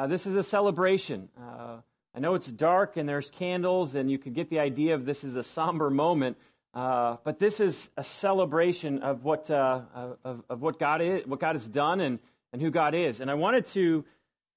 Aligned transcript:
Uh, 0.00 0.06
this 0.06 0.24
is 0.24 0.34
a 0.34 0.42
celebration. 0.42 1.28
Uh, 1.38 1.76
I 2.14 2.20
know 2.20 2.34
it's 2.34 2.46
dark 2.46 2.96
and 2.96 3.06
there's 3.06 3.28
candles, 3.28 3.94
and 3.94 4.10
you 4.10 4.16
could 4.16 4.32
get 4.32 4.48
the 4.48 4.58
idea 4.58 4.94
of 4.94 5.04
this 5.04 5.24
is 5.24 5.36
a 5.36 5.42
somber 5.42 5.90
moment, 5.90 6.38
uh, 6.72 7.18
but 7.22 7.38
this 7.38 7.60
is 7.60 7.90
a 7.98 8.02
celebration 8.02 9.02
of 9.02 9.24
what, 9.24 9.50
uh, 9.50 9.82
of, 10.24 10.42
of, 10.48 10.62
what, 10.62 10.78
God 10.78 11.02
is, 11.02 11.26
what 11.26 11.38
God 11.38 11.54
has 11.54 11.68
done 11.68 12.00
and, 12.00 12.18
and 12.50 12.62
who 12.62 12.70
God 12.70 12.94
is. 12.94 13.20
And 13.20 13.30
I 13.30 13.34
wanted 13.34 13.66
to 13.66 14.06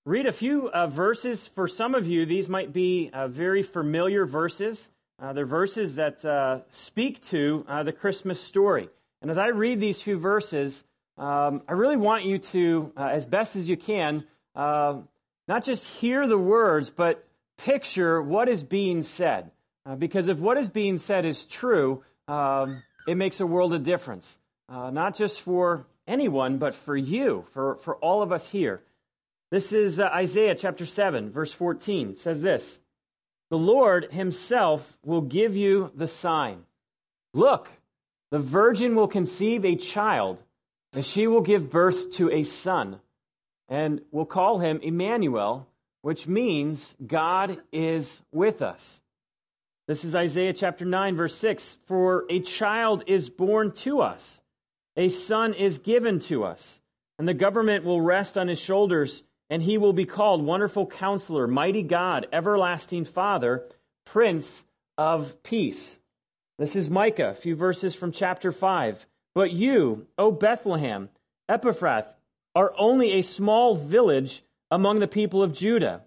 read 0.06 0.28
a 0.28 0.32
few 0.32 0.72
uh, 0.72 0.88
verses 0.88 1.46
for 1.46 1.68
some 1.68 1.94
of 1.94 2.08
you. 2.08 2.26
These 2.26 2.48
might 2.48 2.72
be 2.72 3.10
uh, 3.12 3.28
very 3.28 3.64
familiar 3.64 4.26
verses. 4.26 4.92
they're 5.20 5.46
verses 5.46 5.96
that 5.96 6.64
speak 6.72 7.22
to 7.26 7.66
the 7.84 7.92
Christmas 7.92 8.40
story. 8.40 8.88
And 9.22 9.30
as 9.30 9.38
I 9.38 9.48
read 9.48 9.82
these 9.82 10.02
few 10.02 10.18
verses, 10.18 10.86
um, 11.18 11.64
I 11.68 11.74
really 11.74 11.98
want 11.98 12.24
you 12.24 12.38
to, 12.38 12.94
as 12.96 13.26
best 13.26 13.58
as 13.58 13.68
you 13.68 13.76
can, 13.76 14.24
not 15.48 15.64
just 15.64 15.88
hear 15.88 16.28
the 16.28 16.38
words, 16.38 16.90
but 16.90 17.28
picture 17.58 18.22
what 18.22 18.50
is 18.50 18.64
being 18.64 19.02
said. 19.02 19.52
Uh, 19.86 19.96
because 19.96 20.28
if 20.28 20.38
what 20.38 20.58
is 20.58 20.70
being 20.70 20.98
said 20.98 21.26
is 21.26 21.46
true, 21.46 22.04
um, 22.28 22.84
it 23.08 23.16
makes 23.16 23.40
a 23.40 23.46
world 23.46 23.74
of 23.74 23.84
difference. 23.84 24.38
Uh, 24.70 24.90
not 24.90 25.16
just 25.16 25.42
for 25.42 25.86
anyone, 26.08 26.58
but 26.58 26.74
for 26.74 26.96
you, 26.96 27.46
for, 27.52 27.76
for 27.78 27.96
all 27.98 28.22
of 28.22 28.32
us 28.32 28.50
here. 28.50 28.82
This 29.52 29.74
is 29.74 30.00
uh, 30.00 30.06
Isaiah 30.06 30.56
chapter 30.56 30.86
7, 30.86 31.32
verse 31.32 31.52
14. 31.52 32.12
It 32.12 32.20
says 32.20 32.42
this 32.42 32.80
The 33.50 33.58
Lord 33.58 34.12
himself 34.12 34.98
will 35.04 35.22
give 35.22 35.56
you 35.56 35.92
the 35.96 36.08
sign. 36.08 36.64
Look, 37.34 37.70
the 38.32 38.40
virgin 38.40 38.96
will 38.96 39.08
conceive 39.08 39.66
a 39.66 39.76
child, 39.76 40.42
and 40.94 41.06
she 41.06 41.28
will 41.28 41.42
give 41.42 41.70
birth 41.70 42.14
to 42.14 42.32
a 42.32 42.44
son, 42.44 43.00
and 43.74 44.02
we'll 44.12 44.24
call 44.24 44.60
him 44.60 44.80
Emmanuel 44.84 45.68
which 46.04 46.28
means 46.28 46.94
God 47.06 47.60
is 47.72 48.22
with 48.32 48.62
us. 48.62 49.02
This 49.88 50.04
is 50.04 50.14
Isaiah 50.14 50.54
chapter 50.54 50.84
9, 50.84 51.16
verse 51.16 51.36
6. 51.36 51.78
For 51.88 52.26
a 52.30 52.42
child 52.42 53.04
is 53.08 53.30
born 53.30 53.72
to 53.72 54.02
us, 54.02 54.42
a 54.98 55.08
son 55.08 55.54
is 55.54 55.78
given 55.78 56.20
to 56.20 56.44
us, 56.44 56.82
and 57.18 57.28
the 57.28 57.34
government 57.34 57.86
will 57.86 58.02
rest 58.02 58.38
on 58.38 58.50
his 58.50 58.60
shoulders, 58.60 59.24
and 59.50 59.64
he 59.64 59.78
will 59.78 59.94
be 59.94 60.06
called 60.06 60.46
Wonderful 60.46 60.88
Counselor, 60.88 61.48
Mighty 61.48 61.84
God, 61.84 62.28
Everlasting 62.34 63.06
Father, 63.06 63.64
Prince 64.06 64.66
of 64.98 65.42
Peace. 65.42 66.00
This 66.60 66.76
is 66.76 66.90
Micah, 66.90 67.30
a 67.30 67.34
few 67.34 67.56
verses 67.56 67.96
from 67.96 68.12
chapter 68.12 68.52
5. 68.52 69.06
But 69.34 69.52
you, 69.52 70.06
O 70.18 70.32
Bethlehem, 70.32 71.10
Ephrathah, 71.50 72.08
are 72.56 72.74
only 72.78 73.14
a 73.14 73.22
small 73.22 73.76
village 73.76 74.44
among 74.70 75.00
the 75.00 75.08
people 75.08 75.42
of 75.42 75.54
Judah. 75.54 76.02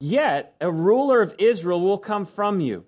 Yet 0.00 0.54
a 0.60 0.70
ruler 0.70 1.22
of 1.22 1.34
Israel 1.38 1.80
will 1.80 1.98
come 1.98 2.26
from 2.26 2.60
you, 2.60 2.84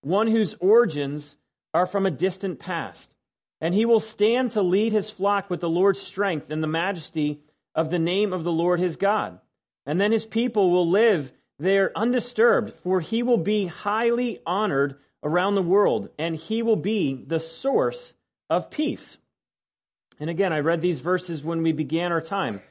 one 0.00 0.26
whose 0.26 0.54
origins 0.60 1.36
are 1.72 1.86
from 1.86 2.06
a 2.06 2.10
distant 2.10 2.58
past. 2.58 3.14
And 3.60 3.74
he 3.74 3.84
will 3.84 4.00
stand 4.00 4.52
to 4.52 4.62
lead 4.62 4.92
his 4.92 5.10
flock 5.10 5.48
with 5.48 5.60
the 5.60 5.68
Lord's 5.68 6.00
strength 6.00 6.50
and 6.50 6.62
the 6.62 6.68
majesty 6.68 7.40
of 7.74 7.90
the 7.90 7.98
name 7.98 8.32
of 8.32 8.44
the 8.44 8.52
Lord 8.52 8.80
his 8.80 8.96
God. 8.96 9.40
And 9.86 10.00
then 10.00 10.12
his 10.12 10.24
people 10.24 10.70
will 10.70 10.88
live 10.88 11.32
there 11.58 11.92
undisturbed, 11.96 12.74
for 12.74 13.00
he 13.00 13.22
will 13.22 13.38
be 13.38 13.66
highly 13.66 14.40
honored 14.46 14.96
around 15.22 15.54
the 15.54 15.62
world, 15.62 16.10
and 16.18 16.36
he 16.36 16.62
will 16.62 16.76
be 16.76 17.24
the 17.26 17.40
source 17.40 18.12
of 18.50 18.70
peace. 18.70 19.18
And 20.20 20.30
again, 20.30 20.52
I 20.52 20.60
read 20.60 20.80
these 20.80 21.00
verses 21.00 21.42
when 21.42 21.62
we 21.62 21.72
began 21.72 22.12
our 22.12 22.20
time. 22.20 22.62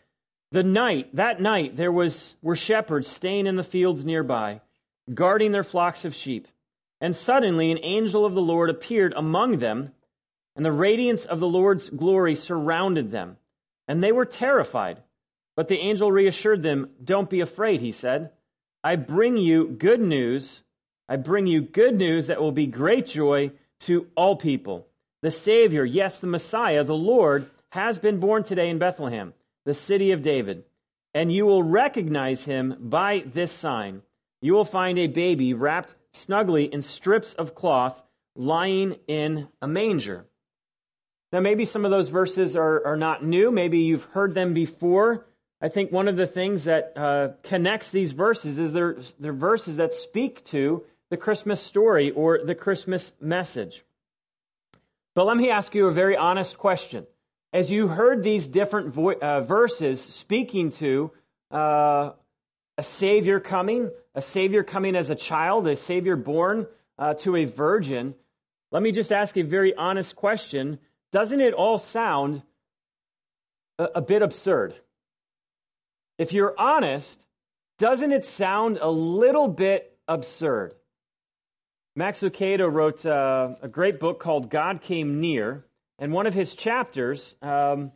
The 0.51 0.63
night, 0.63 1.15
that 1.15 1.41
night, 1.41 1.75
there 1.77 1.91
was, 1.91 2.35
were 2.41 2.55
shepherds 2.55 3.07
staying 3.07 3.47
in 3.47 3.55
the 3.55 3.63
fields 3.63 4.05
nearby, 4.05 4.61
guarding 5.13 5.51
their 5.51 5.63
flocks 5.63 6.05
of 6.05 6.15
sheep. 6.15 6.47
And 7.01 7.15
suddenly 7.15 7.71
an 7.71 7.79
angel 7.81 8.25
of 8.25 8.33
the 8.33 8.41
Lord 8.41 8.69
appeared 8.69 9.13
among 9.15 9.59
them, 9.59 9.91
and 10.55 10.63
the 10.63 10.71
radiance 10.71 11.25
of 11.25 11.39
the 11.39 11.47
Lord's 11.47 11.89
glory 11.89 12.35
surrounded 12.35 13.11
them. 13.11 13.37
And 13.87 14.03
they 14.03 14.11
were 14.11 14.25
terrified. 14.25 15.01
But 15.55 15.67
the 15.67 15.79
angel 15.79 16.11
reassured 16.11 16.63
them, 16.63 16.91
Don't 17.03 17.29
be 17.29 17.41
afraid, 17.41 17.81
he 17.81 17.91
said. 17.91 18.31
I 18.83 18.95
bring 18.95 19.37
you 19.37 19.67
good 19.67 20.01
news. 20.01 20.61
I 21.09 21.15
bring 21.15 21.47
you 21.47 21.61
good 21.61 21.95
news 21.95 22.27
that 22.27 22.41
will 22.41 22.51
be 22.51 22.67
great 22.67 23.07
joy 23.07 23.51
to 23.81 24.07
all 24.15 24.35
people. 24.35 24.87
The 25.23 25.31
Savior, 25.31 25.85
yes, 25.85 26.19
the 26.19 26.27
Messiah, 26.27 26.83
the 26.83 26.93
Lord, 26.93 27.49
has 27.69 27.97
been 27.97 28.19
born 28.19 28.43
today 28.43 28.69
in 28.69 28.77
Bethlehem 28.77 29.33
the 29.63 29.73
city 29.73 30.11
of 30.11 30.21
David, 30.21 30.65
and 31.13 31.31
you 31.31 31.45
will 31.45 31.63
recognize 31.63 32.43
him 32.43 32.75
by 32.77 33.23
this 33.25 33.53
sign. 33.53 34.01
You 34.41 34.51
will 34.51 34.65
find 34.65 34.99
a 34.99 35.07
baby 35.07 35.53
wrapped 35.53 35.95
snugly 36.11 36.65
in 36.65 36.81
strips 36.81 37.31
of 37.35 37.55
cloth, 37.55 38.03
lying 38.35 38.97
in 39.07 39.47
a 39.61 39.67
manger. 39.67 40.25
Now, 41.31 41.39
maybe 41.39 41.63
some 41.63 41.85
of 41.85 41.91
those 41.91 42.09
verses 42.09 42.57
are, 42.57 42.85
are 42.85 42.97
not 42.97 43.23
new. 43.23 43.49
Maybe 43.49 43.79
you've 43.79 44.03
heard 44.03 44.35
them 44.35 44.53
before. 44.53 45.25
I 45.61 45.69
think 45.69 45.89
one 45.89 46.09
of 46.09 46.17
the 46.17 46.27
things 46.27 46.65
that 46.65 46.91
uh, 46.97 47.29
connects 47.43 47.91
these 47.91 48.11
verses 48.11 48.59
is 48.59 48.73
they're, 48.73 48.97
they're 49.17 49.31
verses 49.31 49.77
that 49.77 49.93
speak 49.93 50.43
to 50.47 50.83
the 51.09 51.15
Christmas 51.15 51.61
story 51.61 52.11
or 52.11 52.43
the 52.43 52.55
Christmas 52.55 53.13
message. 53.21 53.85
But 55.15 55.25
let 55.25 55.37
me 55.37 55.49
ask 55.49 55.75
you 55.75 55.87
a 55.87 55.91
very 55.91 56.17
honest 56.17 56.57
question 56.57 57.05
as 57.51 57.69
you 57.69 57.87
heard 57.87 58.23
these 58.23 58.47
different 58.47 58.93
vo- 58.93 59.13
uh, 59.13 59.41
verses 59.41 60.01
speaking 60.01 60.71
to 60.71 61.11
uh, 61.51 62.11
a 62.77 62.83
Savior 62.83 63.39
coming, 63.39 63.91
a 64.15 64.21
Savior 64.21 64.63
coming 64.63 64.95
as 64.95 65.11
a 65.11 65.15
child, 65.15 65.67
a 65.67 65.75
Savior 65.75 66.15
born 66.15 66.65
uh, 66.97 67.13
to 67.15 67.35
a 67.35 67.45
virgin, 67.45 68.15
let 68.71 68.81
me 68.81 68.91
just 68.91 69.11
ask 69.11 69.37
a 69.37 69.43
very 69.43 69.75
honest 69.75 70.15
question. 70.15 70.79
Doesn't 71.11 71.41
it 71.41 71.53
all 71.53 71.77
sound 71.77 72.41
a, 73.77 73.83
a 73.95 74.01
bit 74.01 74.23
absurd? 74.23 74.73
If 76.17 76.33
you're 76.33 76.55
honest, 76.57 77.23
doesn't 77.77 78.11
it 78.11 78.25
sound 78.25 78.79
a 78.81 78.89
little 78.89 79.47
bit 79.47 79.95
absurd? 80.07 80.73
Max 81.95 82.21
Lucado 82.21 82.71
wrote 82.71 83.05
uh, 83.05 83.55
a 83.61 83.67
great 83.67 83.99
book 83.99 84.19
called 84.19 84.49
God 84.49 84.81
Came 84.81 85.19
Near. 85.19 85.65
And 85.99 86.11
one 86.11 86.25
of 86.25 86.33
his 86.33 86.55
chapters 86.55 87.35
um, 87.41 87.91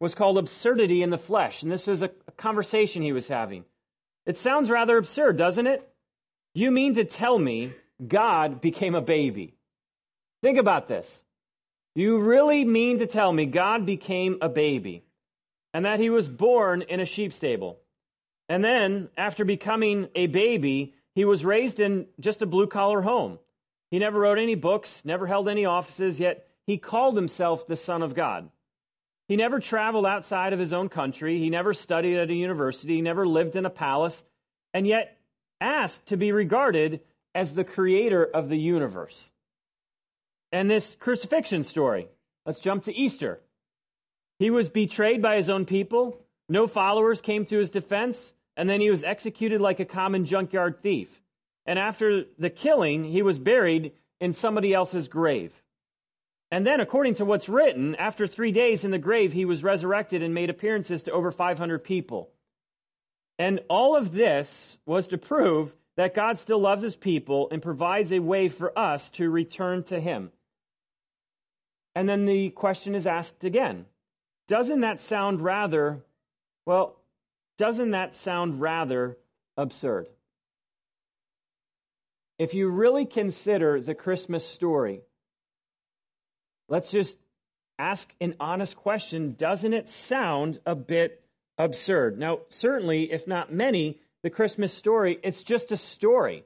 was 0.00 0.14
called 0.14 0.38
Absurdity 0.38 1.02
in 1.02 1.10
the 1.10 1.18
Flesh. 1.18 1.62
And 1.62 1.70
this 1.70 1.86
was 1.86 2.02
a, 2.02 2.10
a 2.26 2.32
conversation 2.32 3.02
he 3.02 3.12
was 3.12 3.28
having. 3.28 3.64
It 4.24 4.38
sounds 4.38 4.70
rather 4.70 4.96
absurd, 4.96 5.36
doesn't 5.36 5.66
it? 5.66 5.86
You 6.54 6.70
mean 6.70 6.94
to 6.94 7.04
tell 7.04 7.38
me 7.38 7.72
God 8.06 8.60
became 8.60 8.94
a 8.94 9.02
baby? 9.02 9.54
Think 10.42 10.58
about 10.58 10.88
this. 10.88 11.22
You 11.94 12.20
really 12.20 12.64
mean 12.64 12.98
to 12.98 13.06
tell 13.06 13.32
me 13.32 13.44
God 13.44 13.84
became 13.84 14.38
a 14.40 14.48
baby 14.48 15.04
and 15.74 15.84
that 15.84 16.00
he 16.00 16.08
was 16.08 16.26
born 16.26 16.82
in 16.82 17.00
a 17.00 17.06
sheep 17.06 17.34
stable? 17.34 17.78
And 18.48 18.64
then, 18.64 19.08
after 19.16 19.44
becoming 19.44 20.08
a 20.14 20.26
baby, 20.26 20.94
he 21.14 21.24
was 21.24 21.44
raised 21.44 21.80
in 21.80 22.06
just 22.20 22.42
a 22.42 22.46
blue 22.46 22.66
collar 22.66 23.02
home. 23.02 23.38
He 23.90 23.98
never 23.98 24.20
wrote 24.20 24.38
any 24.38 24.54
books, 24.54 25.02
never 25.04 25.26
held 25.26 25.48
any 25.48 25.64
offices, 25.64 26.18
yet 26.18 26.46
he 26.66 26.78
called 26.78 27.16
himself 27.16 27.66
the 27.66 27.76
Son 27.76 28.02
of 28.02 28.14
God. 28.14 28.48
He 29.28 29.36
never 29.36 29.60
traveled 29.60 30.06
outside 30.06 30.52
of 30.52 30.58
his 30.58 30.72
own 30.72 30.88
country. 30.88 31.38
He 31.38 31.50
never 31.50 31.74
studied 31.74 32.18
at 32.18 32.30
a 32.30 32.34
university. 32.34 32.96
He 32.96 33.02
never 33.02 33.26
lived 33.26 33.56
in 33.56 33.66
a 33.66 33.70
palace, 33.70 34.24
and 34.74 34.86
yet 34.86 35.18
asked 35.60 36.06
to 36.06 36.16
be 36.16 36.32
regarded 36.32 37.00
as 37.34 37.54
the 37.54 37.64
creator 37.64 38.24
of 38.24 38.48
the 38.48 38.58
universe. 38.58 39.30
And 40.50 40.70
this 40.70 40.96
crucifixion 40.98 41.64
story, 41.64 42.08
let's 42.44 42.60
jump 42.60 42.84
to 42.84 42.94
Easter. 42.94 43.40
He 44.38 44.50
was 44.50 44.68
betrayed 44.68 45.22
by 45.22 45.36
his 45.36 45.48
own 45.48 45.64
people. 45.64 46.18
No 46.48 46.66
followers 46.66 47.20
came 47.20 47.46
to 47.46 47.58
his 47.58 47.70
defense, 47.70 48.32
and 48.56 48.68
then 48.68 48.80
he 48.80 48.90
was 48.90 49.04
executed 49.04 49.60
like 49.60 49.80
a 49.80 49.84
common 49.84 50.24
junkyard 50.24 50.82
thief. 50.82 51.08
And 51.66 51.78
after 51.78 52.24
the 52.38 52.50
killing, 52.50 53.04
he 53.04 53.22
was 53.22 53.38
buried 53.38 53.92
in 54.20 54.32
somebody 54.32 54.74
else's 54.74 55.08
grave. 55.08 55.52
And 56.50 56.66
then, 56.66 56.80
according 56.80 57.14
to 57.14 57.24
what's 57.24 57.48
written, 57.48 57.94
after 57.96 58.26
three 58.26 58.52
days 58.52 58.84
in 58.84 58.90
the 58.90 58.98
grave, 58.98 59.32
he 59.32 59.46
was 59.46 59.64
resurrected 59.64 60.22
and 60.22 60.34
made 60.34 60.50
appearances 60.50 61.02
to 61.04 61.12
over 61.12 61.30
500 61.30 61.82
people. 61.82 62.28
And 63.38 63.60
all 63.68 63.96
of 63.96 64.12
this 64.12 64.76
was 64.84 65.06
to 65.08 65.18
prove 65.18 65.74
that 65.96 66.14
God 66.14 66.38
still 66.38 66.60
loves 66.60 66.82
his 66.82 66.94
people 66.94 67.48
and 67.50 67.62
provides 67.62 68.12
a 68.12 68.18
way 68.18 68.48
for 68.48 68.76
us 68.78 69.10
to 69.12 69.30
return 69.30 69.82
to 69.84 69.98
him. 69.98 70.30
And 71.94 72.08
then 72.08 72.24
the 72.24 72.50
question 72.50 72.94
is 72.94 73.06
asked 73.06 73.44
again 73.44 73.86
Doesn't 74.48 74.80
that 74.80 75.00
sound 75.00 75.40
rather, 75.40 76.04
well, 76.66 76.96
doesn't 77.58 77.90
that 77.90 78.16
sound 78.16 78.60
rather 78.60 79.16
absurd? 79.56 80.06
If 82.38 82.54
you 82.54 82.68
really 82.68 83.06
consider 83.06 83.80
the 83.80 83.94
Christmas 83.94 84.46
story, 84.46 85.02
let's 86.68 86.90
just 86.90 87.16
ask 87.78 88.12
an 88.20 88.34
honest 88.40 88.76
question 88.76 89.34
doesn't 89.34 89.72
it 89.72 89.88
sound 89.88 90.60
a 90.66 90.74
bit 90.74 91.22
absurd? 91.58 92.18
Now, 92.18 92.40
certainly, 92.48 93.12
if 93.12 93.26
not 93.26 93.52
many, 93.52 94.00
the 94.22 94.30
Christmas 94.30 94.72
story, 94.72 95.18
it's 95.22 95.42
just 95.42 95.72
a 95.72 95.76
story. 95.76 96.44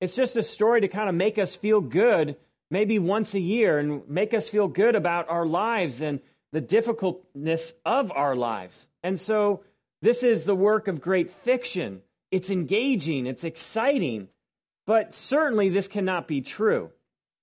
It's 0.00 0.14
just 0.14 0.36
a 0.36 0.42
story 0.42 0.82
to 0.82 0.88
kind 0.88 1.08
of 1.08 1.14
make 1.14 1.38
us 1.38 1.54
feel 1.54 1.80
good 1.80 2.36
maybe 2.70 2.98
once 2.98 3.34
a 3.34 3.40
year 3.40 3.78
and 3.78 4.08
make 4.08 4.34
us 4.34 4.48
feel 4.48 4.68
good 4.68 4.94
about 4.94 5.28
our 5.28 5.46
lives 5.46 6.00
and 6.00 6.20
the 6.52 6.60
difficultness 6.60 7.72
of 7.84 8.12
our 8.12 8.36
lives. 8.36 8.88
And 9.02 9.18
so 9.18 9.62
this 10.02 10.22
is 10.22 10.44
the 10.44 10.54
work 10.54 10.88
of 10.88 11.00
great 11.00 11.30
fiction. 11.30 12.02
It's 12.30 12.50
engaging, 12.50 13.26
it's 13.26 13.44
exciting, 13.44 14.28
but 14.86 15.14
certainly 15.14 15.68
this 15.68 15.88
cannot 15.88 16.28
be 16.28 16.40
true. 16.40 16.90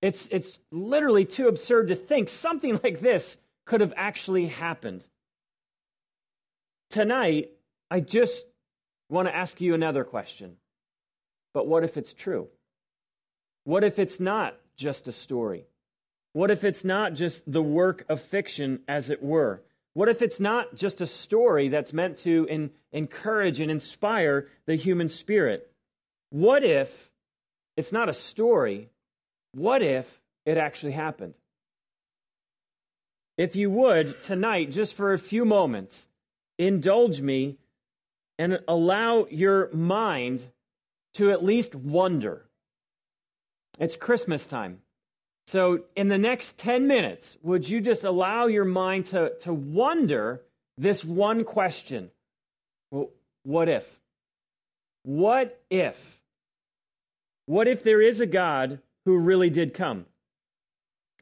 It's, 0.02 0.28
it's 0.30 0.58
literally 0.70 1.24
too 1.24 1.48
absurd 1.48 1.88
to 1.88 1.96
think 1.96 2.28
something 2.28 2.80
like 2.84 3.00
this 3.00 3.36
could 3.64 3.80
have 3.80 3.92
actually 3.96 4.46
happened. 4.46 5.04
Tonight, 6.90 7.50
I 7.90 8.00
just 8.00 8.44
want 9.08 9.28
to 9.28 9.36
ask 9.36 9.60
you 9.60 9.74
another 9.74 10.04
question. 10.04 10.56
But 11.52 11.66
what 11.66 11.84
if 11.84 11.96
it's 11.96 12.12
true? 12.12 12.48
What 13.64 13.82
if 13.82 13.98
it's 13.98 14.20
not 14.20 14.56
just 14.76 15.08
a 15.08 15.12
story? 15.12 15.66
What 16.32 16.50
if 16.50 16.64
it's 16.64 16.84
not 16.84 17.14
just 17.14 17.42
the 17.50 17.62
work 17.62 18.04
of 18.08 18.20
fiction, 18.20 18.80
as 18.86 19.10
it 19.10 19.22
were? 19.22 19.62
What 19.96 20.10
if 20.10 20.20
it's 20.20 20.38
not 20.38 20.74
just 20.74 21.00
a 21.00 21.06
story 21.06 21.70
that's 21.70 21.94
meant 21.94 22.18
to 22.18 22.46
in, 22.50 22.70
encourage 22.92 23.60
and 23.60 23.70
inspire 23.70 24.46
the 24.66 24.74
human 24.74 25.08
spirit? 25.08 25.72
What 26.28 26.62
if 26.62 27.10
it's 27.78 27.92
not 27.92 28.10
a 28.10 28.12
story? 28.12 28.90
What 29.52 29.82
if 29.82 30.20
it 30.44 30.58
actually 30.58 30.92
happened? 30.92 31.32
If 33.38 33.56
you 33.56 33.70
would, 33.70 34.22
tonight, 34.22 34.70
just 34.70 34.92
for 34.92 35.14
a 35.14 35.18
few 35.18 35.46
moments, 35.46 36.06
indulge 36.58 37.22
me 37.22 37.56
and 38.38 38.60
allow 38.68 39.26
your 39.30 39.72
mind 39.72 40.44
to 41.14 41.30
at 41.30 41.42
least 41.42 41.74
wonder. 41.74 42.44
It's 43.78 43.96
Christmas 43.96 44.44
time. 44.44 44.82
So, 45.46 45.84
in 45.94 46.08
the 46.08 46.18
next 46.18 46.58
10 46.58 46.88
minutes, 46.88 47.36
would 47.42 47.68
you 47.68 47.80
just 47.80 48.02
allow 48.02 48.46
your 48.46 48.64
mind 48.64 49.06
to, 49.06 49.32
to 49.42 49.52
wonder 49.52 50.42
this 50.76 51.04
one 51.04 51.44
question? 51.44 52.10
Well, 52.90 53.10
what 53.44 53.68
if? 53.68 53.86
What 55.04 55.60
if? 55.70 56.20
What 57.46 57.68
if 57.68 57.84
there 57.84 58.02
is 58.02 58.18
a 58.18 58.26
God 58.26 58.80
who 59.04 59.16
really 59.16 59.50
did 59.50 59.72
come? 59.72 60.06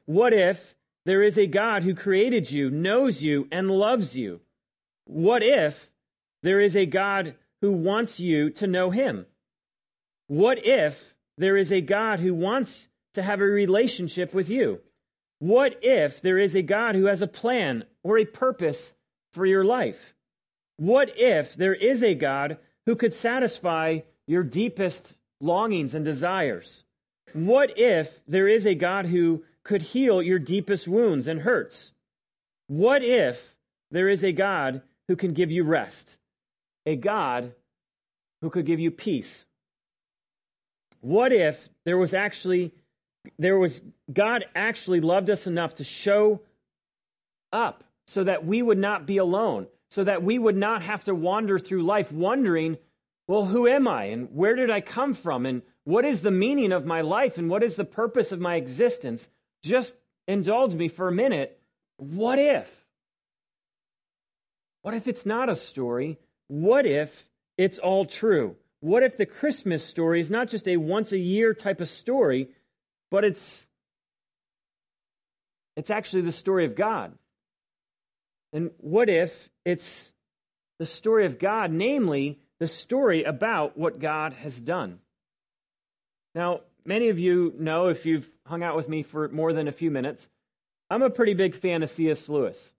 What 0.06 0.32
if 0.32 0.75
there 1.05 1.23
is 1.23 1.37
a 1.37 1.47
God 1.47 1.82
who 1.82 1.94
created 1.94 2.50
you, 2.50 2.71
knows 2.71 3.23
you, 3.23 3.47
and 3.53 3.71
loves 3.71 4.17
you? 4.17 4.41
What 5.05 5.43
if 5.43 5.91
there 6.43 6.61
is 6.61 6.75
a 6.75 6.87
God 6.87 7.35
who 7.61 7.73
wants 7.73 8.19
you 8.19 8.49
to 8.50 8.67
know 8.67 8.91
him? 8.91 9.26
What 10.29 10.67
if 10.67 11.15
there 11.37 11.59
is 11.59 11.71
a 11.71 11.82
God 11.82 12.21
who 12.21 12.32
wants 12.32 12.88
to 13.14 13.22
have 13.22 13.40
a 13.40 13.44
relationship 13.44 14.34
with 14.34 14.49
you? 14.49 14.81
What 15.38 15.78
if 15.82 16.20
there 16.20 16.38
is 16.38 16.55
a 16.55 16.62
God 16.62 16.94
who 16.94 17.06
has 17.06 17.22
a 17.22 17.26
plan 17.26 17.84
or 18.02 18.19
a 18.19 18.25
purpose 18.25 18.93
for 19.32 19.44
your 19.44 19.64
life? 19.64 20.14
What 20.76 21.12
if 21.16 21.55
there 21.55 21.75
is 21.75 22.02
a 22.02 22.14
God 22.14 22.58
who 22.87 22.96
could 22.96 23.14
satisfy 23.14 24.00
your 24.26 24.43
deepest 24.43 25.14
longings 25.40 25.94
and 25.94 26.05
desires? 26.05 26.84
What 27.32 27.78
if 27.78 28.20
there 28.26 28.49
is 28.49 28.66
a 28.66 28.75
God 28.75 29.06
who 29.06 29.44
could 29.64 29.82
heal 29.82 30.22
your 30.22 30.38
deepest 30.38 30.87
wounds 30.87 31.26
and 31.26 31.40
hurts? 31.40 31.93
What 32.69 33.02
if 33.02 33.55
there 33.90 34.08
is 34.08 34.25
a 34.25 34.32
God 34.32 34.82
who 35.08 35.16
can 35.16 35.32
give 35.32 35.50
you 35.50 35.64
rest? 35.64 36.16
A 36.87 36.96
God 36.96 37.55
who 38.40 38.50
could 38.50 38.66
give 38.66 38.81
you 38.81 38.90
peace? 38.90 39.46
What 41.00 41.32
if 41.32 41.69
there 41.84 41.99
was 41.99 42.14
actually 42.14 42.72
there 43.38 43.59
was 43.59 43.81
God 44.12 44.44
actually 44.55 45.00
loved 45.00 45.31
us 45.31 45.47
enough 45.47 45.76
to 45.76 45.85
show 45.85 46.41
up 47.53 47.85
so 48.06 48.25
that 48.25 48.44
we 48.44 48.62
would 48.62 48.79
not 48.79 49.06
be 49.06 49.17
alone, 49.17 49.67
so 49.91 50.05
that 50.05 50.23
we 50.23 50.38
would 50.38 50.56
not 50.56 50.82
have 50.82 51.05
to 51.05 51.15
wander 51.15 51.59
through 51.59 51.82
life 51.82 52.12
wondering, 52.12 52.76
well, 53.26 53.47
who 53.47 53.67
am 53.67 53.88
I 53.88 54.05
and 54.05 54.35
where 54.35 54.55
did 54.55 54.71
I 54.71 54.81
come 54.81 55.15
from 55.15 55.47
and 55.47 55.62
what 55.85 56.05
is 56.05 56.21
the 56.21 56.31
meaning 56.31 56.73
of 56.73 56.85
my 56.85 57.00
life 57.00 57.38
and 57.38 57.49
what 57.49 57.62
is 57.62 57.76
the 57.76 57.85
purpose 57.85 58.32
of 58.32 58.41
my 58.41 58.56
existence? 58.56 59.29
Just 59.62 59.94
indulge 60.26 60.75
me 60.75 60.88
for 60.88 61.09
a 61.09 61.12
minute. 61.12 61.59
What 61.97 62.38
if? 62.38 62.71
What 64.82 64.94
if 64.94 65.09
it's 65.09 65.25
not 65.25 65.49
a 65.49 65.56
story? 65.56 66.19
What 66.49 66.85
if 66.85 67.29
it's 67.56 67.79
all 67.79 68.05
true? 68.05 68.56
What 68.81 69.03
if 69.03 69.17
the 69.17 69.26
Christmas 69.26 69.82
story 69.85 70.21
is 70.21 70.31
not 70.31 70.49
just 70.49 70.69
a 70.69 70.76
once 70.76 71.12
a 71.12 71.19
year 71.19 71.55
type 71.55 71.81
of 71.81 71.88
story, 71.88 72.49
but 73.14 73.22
it's 73.22 73.64
it's 75.76 75.88
actually 75.88 76.22
the 76.22 76.32
story 76.32 76.64
of 76.64 76.75
God? 76.75 77.12
And 78.52 78.72
what 78.78 79.08
if 79.08 79.50
it's 79.64 80.11
the 80.81 80.87
story 80.87 81.25
of 81.25 81.38
God, 81.38 81.70
namely 81.70 82.40
the 82.58 82.66
story 82.66 83.22
about 83.22 83.78
what 83.78 84.00
God 84.00 84.32
has 84.32 84.61
done? 84.61 84.99
Now, 86.34 86.62
many 86.84 87.08
of 87.08 87.20
you 87.20 87.55
know 87.56 87.87
if 87.87 88.05
you've 88.05 88.28
hung 88.49 88.64
out 88.64 88.75
with 88.75 88.88
me 88.88 89.05
for 89.05 89.28
more 89.28 89.52
than 89.52 89.69
a 89.69 89.72
few 89.72 89.93
minutes, 89.93 90.28
I'm 90.90 91.02
a 91.02 91.08
pretty 91.08 91.34
big 91.34 91.55
fan 91.55 91.84
of 91.84 91.90
C.S. 91.90 92.28
Lewis. 92.28 92.75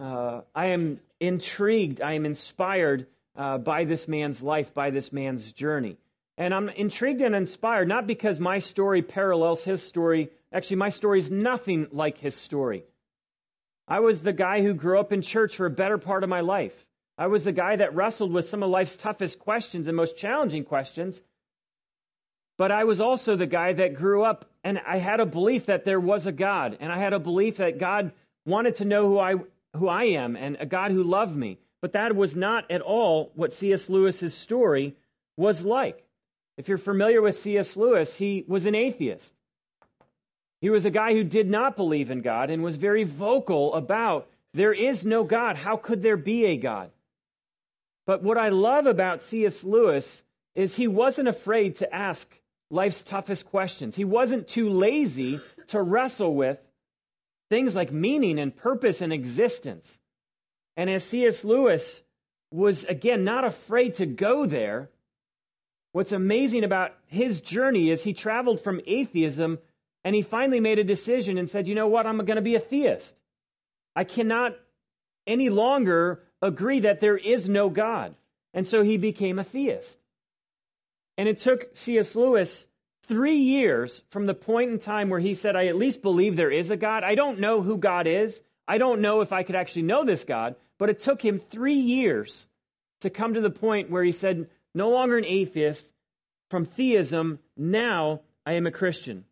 Uh, 0.00 0.42
I 0.54 0.66
am 0.66 1.00
intrigued, 1.18 2.00
I 2.00 2.12
am 2.12 2.26
inspired 2.26 3.08
uh, 3.34 3.58
by 3.58 3.86
this 3.86 4.06
man's 4.06 4.40
life, 4.40 4.72
by 4.72 4.90
this 4.90 5.12
man's 5.12 5.50
journey. 5.50 5.96
And 6.36 6.52
I'm 6.52 6.68
intrigued 6.68 7.20
and 7.20 7.34
inspired, 7.34 7.88
not 7.88 8.06
because 8.06 8.40
my 8.40 8.58
story 8.58 9.02
parallels 9.02 9.62
his 9.62 9.82
story. 9.82 10.30
Actually, 10.52 10.76
my 10.76 10.88
story 10.88 11.20
is 11.20 11.30
nothing 11.30 11.86
like 11.92 12.18
his 12.18 12.34
story. 12.34 12.84
I 13.86 14.00
was 14.00 14.22
the 14.22 14.32
guy 14.32 14.62
who 14.62 14.74
grew 14.74 14.98
up 14.98 15.12
in 15.12 15.22
church 15.22 15.56
for 15.56 15.66
a 15.66 15.70
better 15.70 15.98
part 15.98 16.24
of 16.24 16.30
my 16.30 16.40
life. 16.40 16.86
I 17.16 17.28
was 17.28 17.44
the 17.44 17.52
guy 17.52 17.76
that 17.76 17.94
wrestled 17.94 18.32
with 18.32 18.48
some 18.48 18.62
of 18.62 18.70
life's 18.70 18.96
toughest 18.96 19.38
questions 19.38 19.86
and 19.86 19.96
most 19.96 20.16
challenging 20.16 20.64
questions. 20.64 21.22
But 22.56 22.72
I 22.72 22.84
was 22.84 23.00
also 23.00 23.36
the 23.36 23.46
guy 23.46 23.72
that 23.72 23.94
grew 23.94 24.24
up 24.24 24.46
and 24.64 24.80
I 24.86 24.98
had 24.98 25.20
a 25.20 25.26
belief 25.26 25.66
that 25.66 25.84
there 25.84 26.00
was 26.00 26.26
a 26.26 26.32
God. 26.32 26.78
And 26.80 26.90
I 26.90 26.98
had 26.98 27.12
a 27.12 27.18
belief 27.18 27.58
that 27.58 27.78
God 27.78 28.12
wanted 28.46 28.76
to 28.76 28.84
know 28.84 29.06
who 29.06 29.18
I, 29.18 29.34
who 29.76 29.88
I 29.88 30.04
am 30.04 30.36
and 30.36 30.56
a 30.58 30.66
God 30.66 30.90
who 30.90 31.02
loved 31.02 31.36
me. 31.36 31.58
But 31.82 31.92
that 31.92 32.16
was 32.16 32.34
not 32.34 32.70
at 32.70 32.80
all 32.80 33.30
what 33.34 33.52
C.S. 33.52 33.90
Lewis's 33.90 34.34
story 34.34 34.96
was 35.36 35.64
like. 35.64 36.04
If 36.56 36.68
you're 36.68 36.78
familiar 36.78 37.20
with 37.20 37.38
C.S. 37.38 37.76
Lewis, 37.76 38.16
he 38.16 38.44
was 38.46 38.66
an 38.66 38.74
atheist. 38.74 39.34
He 40.60 40.70
was 40.70 40.84
a 40.84 40.90
guy 40.90 41.12
who 41.12 41.24
did 41.24 41.50
not 41.50 41.76
believe 41.76 42.10
in 42.10 42.22
God 42.22 42.48
and 42.48 42.62
was 42.62 42.76
very 42.76 43.04
vocal 43.04 43.74
about 43.74 44.28
there 44.54 44.72
is 44.72 45.04
no 45.04 45.24
God. 45.24 45.56
How 45.56 45.76
could 45.76 46.02
there 46.02 46.16
be 46.16 46.46
a 46.46 46.56
God? 46.56 46.90
But 48.06 48.22
what 48.22 48.38
I 48.38 48.50
love 48.50 48.86
about 48.86 49.22
C.S. 49.22 49.64
Lewis 49.64 50.22
is 50.54 50.76
he 50.76 50.86
wasn't 50.86 51.28
afraid 51.28 51.76
to 51.76 51.94
ask 51.94 52.40
life's 52.70 53.02
toughest 53.02 53.46
questions. 53.46 53.96
He 53.96 54.04
wasn't 54.04 54.48
too 54.48 54.68
lazy 54.68 55.40
to 55.68 55.82
wrestle 55.82 56.34
with 56.34 56.58
things 57.50 57.74
like 57.74 57.92
meaning 57.92 58.38
and 58.38 58.54
purpose 58.54 59.00
and 59.00 59.12
existence. 59.12 59.98
And 60.76 60.88
as 60.88 61.04
C.S. 61.04 61.44
Lewis 61.44 62.02
was, 62.50 62.84
again, 62.84 63.24
not 63.24 63.44
afraid 63.44 63.94
to 63.94 64.06
go 64.06 64.46
there, 64.46 64.90
what's 65.94 66.10
amazing 66.10 66.64
about 66.64 66.92
his 67.06 67.40
journey 67.40 67.88
is 67.88 68.02
he 68.02 68.12
traveled 68.12 68.60
from 68.60 68.80
atheism 68.84 69.60
and 70.02 70.12
he 70.12 70.22
finally 70.22 70.58
made 70.58 70.80
a 70.80 70.84
decision 70.84 71.38
and 71.38 71.48
said, 71.48 71.68
you 71.68 71.74
know 71.76 71.86
what, 71.86 72.04
I'm 72.04 72.18
going 72.18 72.34
to 72.34 72.42
be 72.42 72.56
a 72.56 72.60
theist. 72.60 73.16
I 73.94 74.02
cannot 74.02 74.56
any 75.24 75.50
longer 75.50 76.20
agree 76.42 76.80
that 76.80 77.00
there 77.00 77.16
is 77.16 77.48
no 77.48 77.70
God. 77.70 78.16
And 78.52 78.66
so 78.66 78.82
he 78.82 78.96
became 78.96 79.38
a 79.38 79.44
theist. 79.44 80.00
And 81.16 81.28
it 81.28 81.38
took 81.38 81.76
C.S. 81.76 82.16
Lewis 82.16 82.66
three 83.06 83.36
years 83.36 84.02
from 84.10 84.26
the 84.26 84.34
point 84.34 84.72
in 84.72 84.80
time 84.80 85.10
where 85.10 85.20
he 85.20 85.32
said, 85.32 85.54
I 85.54 85.66
at 85.66 85.76
least 85.76 86.02
believe 86.02 86.36
there 86.36 86.50
is 86.50 86.70
a 86.70 86.76
God. 86.76 87.04
I 87.04 87.14
don't 87.14 87.38
know 87.38 87.62
who 87.62 87.78
God 87.78 88.08
is. 88.08 88.42
I 88.66 88.78
don't 88.78 89.00
know 89.00 89.20
if 89.20 89.32
I 89.32 89.44
could 89.44 89.54
actually 89.54 89.82
know 89.82 90.04
this 90.04 90.24
God, 90.24 90.56
but 90.76 90.90
it 90.90 90.98
took 90.98 91.24
him 91.24 91.38
three 91.38 91.78
years 91.78 92.46
to 93.02 93.10
come 93.10 93.34
to 93.34 93.40
the 93.40 93.48
point 93.48 93.90
where 93.90 94.02
he 94.02 94.10
said, 94.10 94.48
No 94.74 94.90
longer 94.90 95.16
an 95.16 95.24
atheist, 95.24 95.92
from 96.50 96.64
theism, 96.64 97.38
now 97.56 98.20
I 98.44 98.54
am 98.54 98.66
a 98.66 98.72
Christian. 98.72 99.24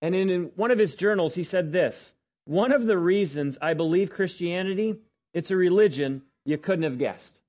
And 0.00 0.14
in 0.14 0.50
one 0.56 0.70
of 0.70 0.78
his 0.78 0.94
journals, 0.94 1.34
he 1.34 1.44
said 1.44 1.72
this 1.72 2.12
One 2.44 2.72
of 2.72 2.86
the 2.86 2.98
reasons 2.98 3.58
I 3.60 3.74
believe 3.74 4.10
Christianity, 4.10 4.96
it's 5.32 5.50
a 5.50 5.56
religion 5.56 6.22
you 6.44 6.58
couldn't 6.58 6.84
have 6.84 6.98
guessed. 6.98 7.40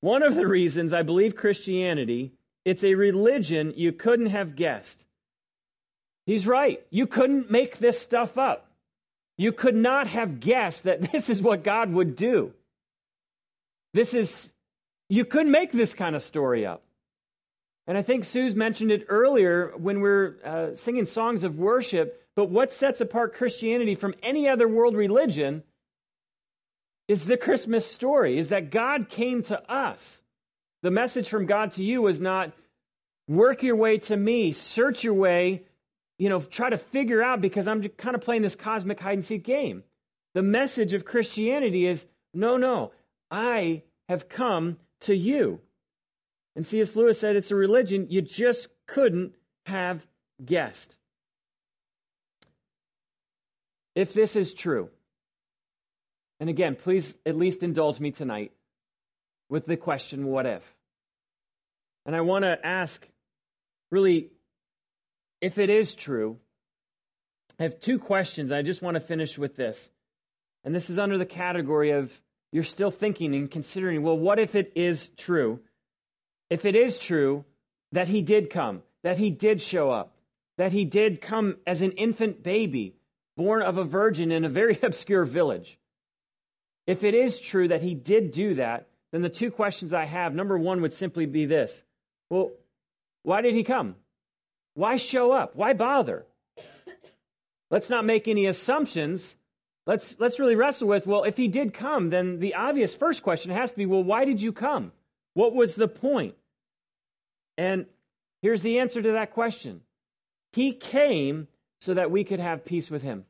One 0.00 0.22
of 0.22 0.34
the 0.34 0.46
reasons 0.46 0.92
I 0.92 1.02
believe 1.02 1.36
Christianity, 1.36 2.32
it's 2.64 2.84
a 2.84 2.94
religion 2.94 3.74
you 3.76 3.92
couldn't 3.92 4.26
have 4.26 4.56
guessed. 4.56 5.04
He's 6.26 6.46
right. 6.46 6.82
You 6.90 7.06
couldn't 7.06 7.50
make 7.50 7.78
this 7.78 8.00
stuff 8.00 8.38
up. 8.38 8.70
You 9.36 9.52
could 9.52 9.74
not 9.74 10.06
have 10.06 10.40
guessed 10.40 10.84
that 10.84 11.12
this 11.12 11.28
is 11.28 11.42
what 11.42 11.64
God 11.64 11.92
would 11.92 12.16
do. 12.16 12.52
This 13.94 14.14
is 14.14 14.50
you 15.08 15.24
couldn't 15.24 15.50
make 15.50 15.72
this 15.72 15.94
kind 15.94 16.14
of 16.14 16.22
story 16.22 16.64
up. 16.64 16.82
And 17.86 17.98
I 17.98 18.02
think 18.02 18.24
Sue's 18.24 18.54
mentioned 18.54 18.92
it 18.92 19.06
earlier 19.08 19.72
when 19.76 20.00
we're 20.00 20.36
uh, 20.44 20.76
singing 20.76 21.06
songs 21.06 21.42
of 21.42 21.58
worship. 21.58 22.16
But 22.36 22.48
what 22.48 22.72
sets 22.72 23.00
apart 23.00 23.34
Christianity 23.34 23.96
from 23.96 24.14
any 24.22 24.48
other 24.48 24.68
world 24.68 24.94
religion 24.94 25.64
is 27.08 27.26
the 27.26 27.36
Christmas 27.36 27.84
story, 27.84 28.38
is 28.38 28.50
that 28.50 28.70
God 28.70 29.08
came 29.08 29.42
to 29.44 29.60
us. 29.70 30.22
The 30.84 30.92
message 30.92 31.28
from 31.28 31.46
God 31.46 31.72
to 31.72 31.82
you 31.82 32.02
was 32.02 32.20
not 32.20 32.52
work 33.26 33.64
your 33.64 33.74
way 33.74 33.98
to 33.98 34.16
me, 34.16 34.52
search 34.52 35.02
your 35.02 35.14
way, 35.14 35.64
you 36.18 36.28
know, 36.28 36.38
try 36.38 36.70
to 36.70 36.78
figure 36.78 37.20
out 37.20 37.40
because 37.40 37.66
I'm 37.66 37.82
kind 37.82 38.14
of 38.14 38.22
playing 38.22 38.42
this 38.42 38.54
cosmic 38.54 39.00
hide 39.00 39.14
and 39.14 39.24
seek 39.24 39.42
game. 39.42 39.82
The 40.34 40.42
message 40.42 40.92
of 40.92 41.04
Christianity 41.04 41.86
is 41.86 42.06
no, 42.32 42.56
no, 42.56 42.92
I 43.30 43.82
have 44.08 44.28
come 44.28 44.78
to 45.00 45.14
you. 45.14 45.60
And 46.56 46.66
C.S. 46.66 46.96
Lewis 46.96 47.18
said 47.18 47.36
it's 47.36 47.50
a 47.50 47.56
religion 47.56 48.06
you 48.10 48.22
just 48.22 48.68
couldn't 48.86 49.34
have 49.66 50.06
guessed. 50.44 50.96
If 53.94 54.12
this 54.12 54.36
is 54.36 54.54
true, 54.54 54.90
and 56.38 56.48
again, 56.48 56.74
please 56.74 57.14
at 57.26 57.36
least 57.36 57.62
indulge 57.62 58.00
me 58.00 58.10
tonight 58.10 58.52
with 59.48 59.66
the 59.66 59.76
question, 59.76 60.26
what 60.26 60.46
if? 60.46 60.62
And 62.06 62.16
I 62.16 62.22
want 62.22 62.44
to 62.44 62.56
ask, 62.64 63.06
really, 63.90 64.30
if 65.40 65.58
it 65.58 65.70
is 65.70 65.94
true, 65.94 66.38
I 67.58 67.64
have 67.64 67.78
two 67.78 67.98
questions. 67.98 68.52
I 68.52 68.62
just 68.62 68.80
want 68.80 68.94
to 68.94 69.00
finish 69.00 69.36
with 69.36 69.56
this. 69.56 69.90
And 70.64 70.74
this 70.74 70.88
is 70.88 70.98
under 70.98 71.18
the 71.18 71.26
category 71.26 71.90
of 71.90 72.10
you're 72.52 72.64
still 72.64 72.90
thinking 72.90 73.34
and 73.34 73.50
considering, 73.50 74.02
well, 74.02 74.18
what 74.18 74.38
if 74.38 74.54
it 74.54 74.72
is 74.74 75.08
true? 75.16 75.60
If 76.48 76.64
it 76.64 76.74
is 76.74 76.98
true 76.98 77.44
that 77.92 78.08
he 78.08 78.22
did 78.22 78.50
come, 78.50 78.82
that 79.02 79.18
he 79.18 79.30
did 79.30 79.62
show 79.62 79.90
up, 79.90 80.14
that 80.58 80.72
he 80.72 80.84
did 80.84 81.20
come 81.20 81.56
as 81.66 81.80
an 81.80 81.92
infant 81.92 82.42
baby, 82.42 82.96
born 83.36 83.62
of 83.62 83.78
a 83.78 83.84
virgin 83.84 84.32
in 84.32 84.44
a 84.44 84.48
very 84.48 84.78
obscure 84.82 85.24
village, 85.24 85.78
if 86.86 87.04
it 87.04 87.14
is 87.14 87.38
true 87.38 87.68
that 87.68 87.82
he 87.82 87.94
did 87.94 88.32
do 88.32 88.54
that, 88.54 88.88
then 89.12 89.22
the 89.22 89.28
two 89.28 89.50
questions 89.50 89.92
I 89.92 90.04
have 90.04 90.34
number 90.34 90.58
one 90.58 90.82
would 90.82 90.92
simply 90.92 91.26
be 91.26 91.46
this 91.46 91.82
Well, 92.30 92.50
why 93.22 93.42
did 93.42 93.54
he 93.54 93.64
come? 93.64 93.96
Why 94.74 94.96
show 94.96 95.32
up? 95.32 95.54
Why 95.54 95.72
bother? 95.72 96.26
Let's 97.70 97.90
not 97.90 98.04
make 98.04 98.26
any 98.26 98.46
assumptions. 98.46 99.36
Let's, 99.86 100.16
let's 100.18 100.38
really 100.38 100.56
wrestle 100.56 100.88
with 100.88 101.06
well, 101.06 101.24
if 101.24 101.36
he 101.36 101.48
did 101.48 101.74
come, 101.74 102.10
then 102.10 102.38
the 102.38 102.54
obvious 102.54 102.94
first 102.94 103.22
question 103.22 103.50
has 103.50 103.70
to 103.72 103.76
be 103.76 103.86
well, 103.86 104.04
why 104.04 104.24
did 104.24 104.40
you 104.40 104.52
come? 104.52 104.92
What 105.34 105.54
was 105.54 105.74
the 105.74 105.88
point? 105.88 106.34
And 107.56 107.86
here's 108.42 108.62
the 108.62 108.78
answer 108.78 109.02
to 109.02 109.12
that 109.12 109.32
question 109.32 109.82
He 110.52 110.72
came 110.72 111.48
so 111.80 111.94
that 111.94 112.10
we 112.10 112.24
could 112.24 112.40
have 112.40 112.64
peace 112.64 112.90
with 112.90 113.02
him. 113.02 113.24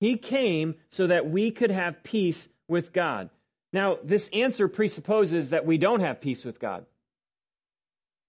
He 0.00 0.16
came 0.16 0.76
so 0.88 1.06
that 1.06 1.28
we 1.30 1.50
could 1.50 1.70
have 1.70 2.02
peace 2.02 2.48
with 2.68 2.92
God. 2.92 3.28
Now, 3.72 3.98
this 4.02 4.28
answer 4.32 4.66
presupposes 4.66 5.50
that 5.50 5.66
we 5.66 5.78
don't 5.78 6.00
have 6.00 6.20
peace 6.20 6.44
with 6.44 6.58
God. 6.58 6.86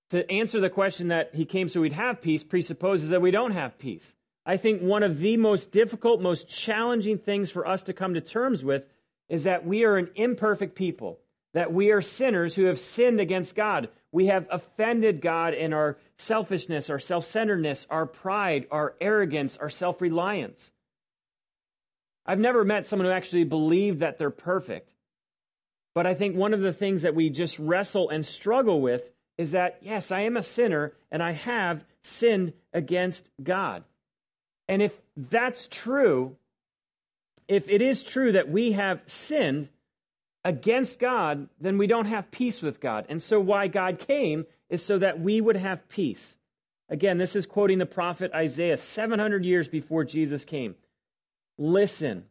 To 0.10 0.30
answer 0.30 0.60
the 0.60 0.70
question 0.70 1.08
that 1.08 1.34
he 1.34 1.46
came 1.46 1.70
so 1.70 1.80
we'd 1.80 1.94
have 1.94 2.22
peace 2.22 2.44
presupposes 2.44 3.10
that 3.10 3.22
we 3.22 3.32
don't 3.32 3.54
have 3.54 3.80
peace. 3.80 4.14
I 4.45 4.57
think 4.57 4.81
one 4.81 5.03
of 5.03 5.19
the 5.19 5.38
most 5.38 5.71
difficult, 5.71 6.21
most 6.21 6.48
challenging 6.48 7.17
things 7.17 7.51
for 7.51 7.67
us 7.67 7.83
to 7.83 7.93
come 7.93 8.15
to 8.15 8.21
terms 8.21 8.63
with 8.63 8.86
is 9.29 9.43
that 9.43 9.65
we 9.65 9.86
are 9.86 9.98
an 9.98 10.10
imperfect 10.15 10.75
people, 10.75 11.19
that 11.53 11.71
we 11.71 11.91
are 11.91 12.01
sinners 12.01 12.55
who 12.55 12.65
have 12.65 12.79
sinned 12.79 13.19
against 13.19 13.55
God. 13.55 13.89
We 14.12 14.27
have 14.27 14.48
offended 14.51 15.21
God 15.21 15.53
in 15.53 15.74
our 15.74 15.98
selfishness, 16.17 16.89
our 16.89 17.00
self 17.00 17.29
centeredness, 17.29 17.86
our 17.89 18.05
pride, 18.05 18.67
our 18.71 18.95
arrogance, 19.00 19.57
our 19.57 19.69
self 19.69 20.01
reliance. 20.01 20.71
I've 22.25 22.39
never 22.39 22.65
met 22.65 22.88
someone 22.88 23.07
who 23.07 23.13
actually 23.13 23.45
believed 23.45 24.00
that 24.01 24.17
they're 24.17 24.29
perfect. 24.29 24.91
But 25.93 26.07
I 26.07 26.13
think 26.13 26.36
one 26.36 26.53
of 26.53 26.62
the 26.62 26.74
things 26.74 27.01
that 27.01 27.15
we 27.15 27.29
just 27.29 27.60
wrestle 27.60 28.10
and 28.10 28.25
struggle 28.25 28.81
with 28.81 29.03
is 29.38 29.51
that, 29.51 29.79
yes, 29.81 30.12
I 30.12 30.21
am 30.21 30.38
a 30.38 30.43
sinner 30.43 30.93
and 31.12 31.21
I 31.21 31.31
have 31.33 31.83
sinned 32.03 32.53
against 32.74 33.27
God. 33.41 33.83
And 34.72 34.82
if 34.82 34.94
that's 35.18 35.68
true, 35.70 36.38
if 37.50 37.68
it 37.68 37.82
is 37.82 38.04
true 38.04 38.32
that 38.32 38.48
we 38.50 38.72
have 38.72 39.01
sinned 39.06 39.68
against 40.46 40.98
God, 40.98 41.50
then 41.60 41.78
we 41.78 41.88
don't 41.88 42.06
have 42.06 42.32
peace 42.32 42.62
with 42.62 42.80
God. 42.80 43.06
And 43.10 43.22
so, 43.22 43.38
why 43.38 43.68
God 43.68 44.00
came 44.00 44.46
is 44.70 44.82
so 44.82 44.98
that 44.98 45.20
we 45.20 45.42
would 45.42 45.58
have 45.58 45.90
peace. 45.90 46.38
Again, 46.88 47.18
this 47.18 47.36
is 47.36 47.46
quoting 47.46 47.80
the 47.80 47.86
prophet 47.86 48.32
Isaiah 48.34 48.78
700 48.78 49.44
years 49.44 49.68
before 49.68 50.06
Jesus 50.06 50.46
came. 50.46 50.75
Listen, 51.58 52.24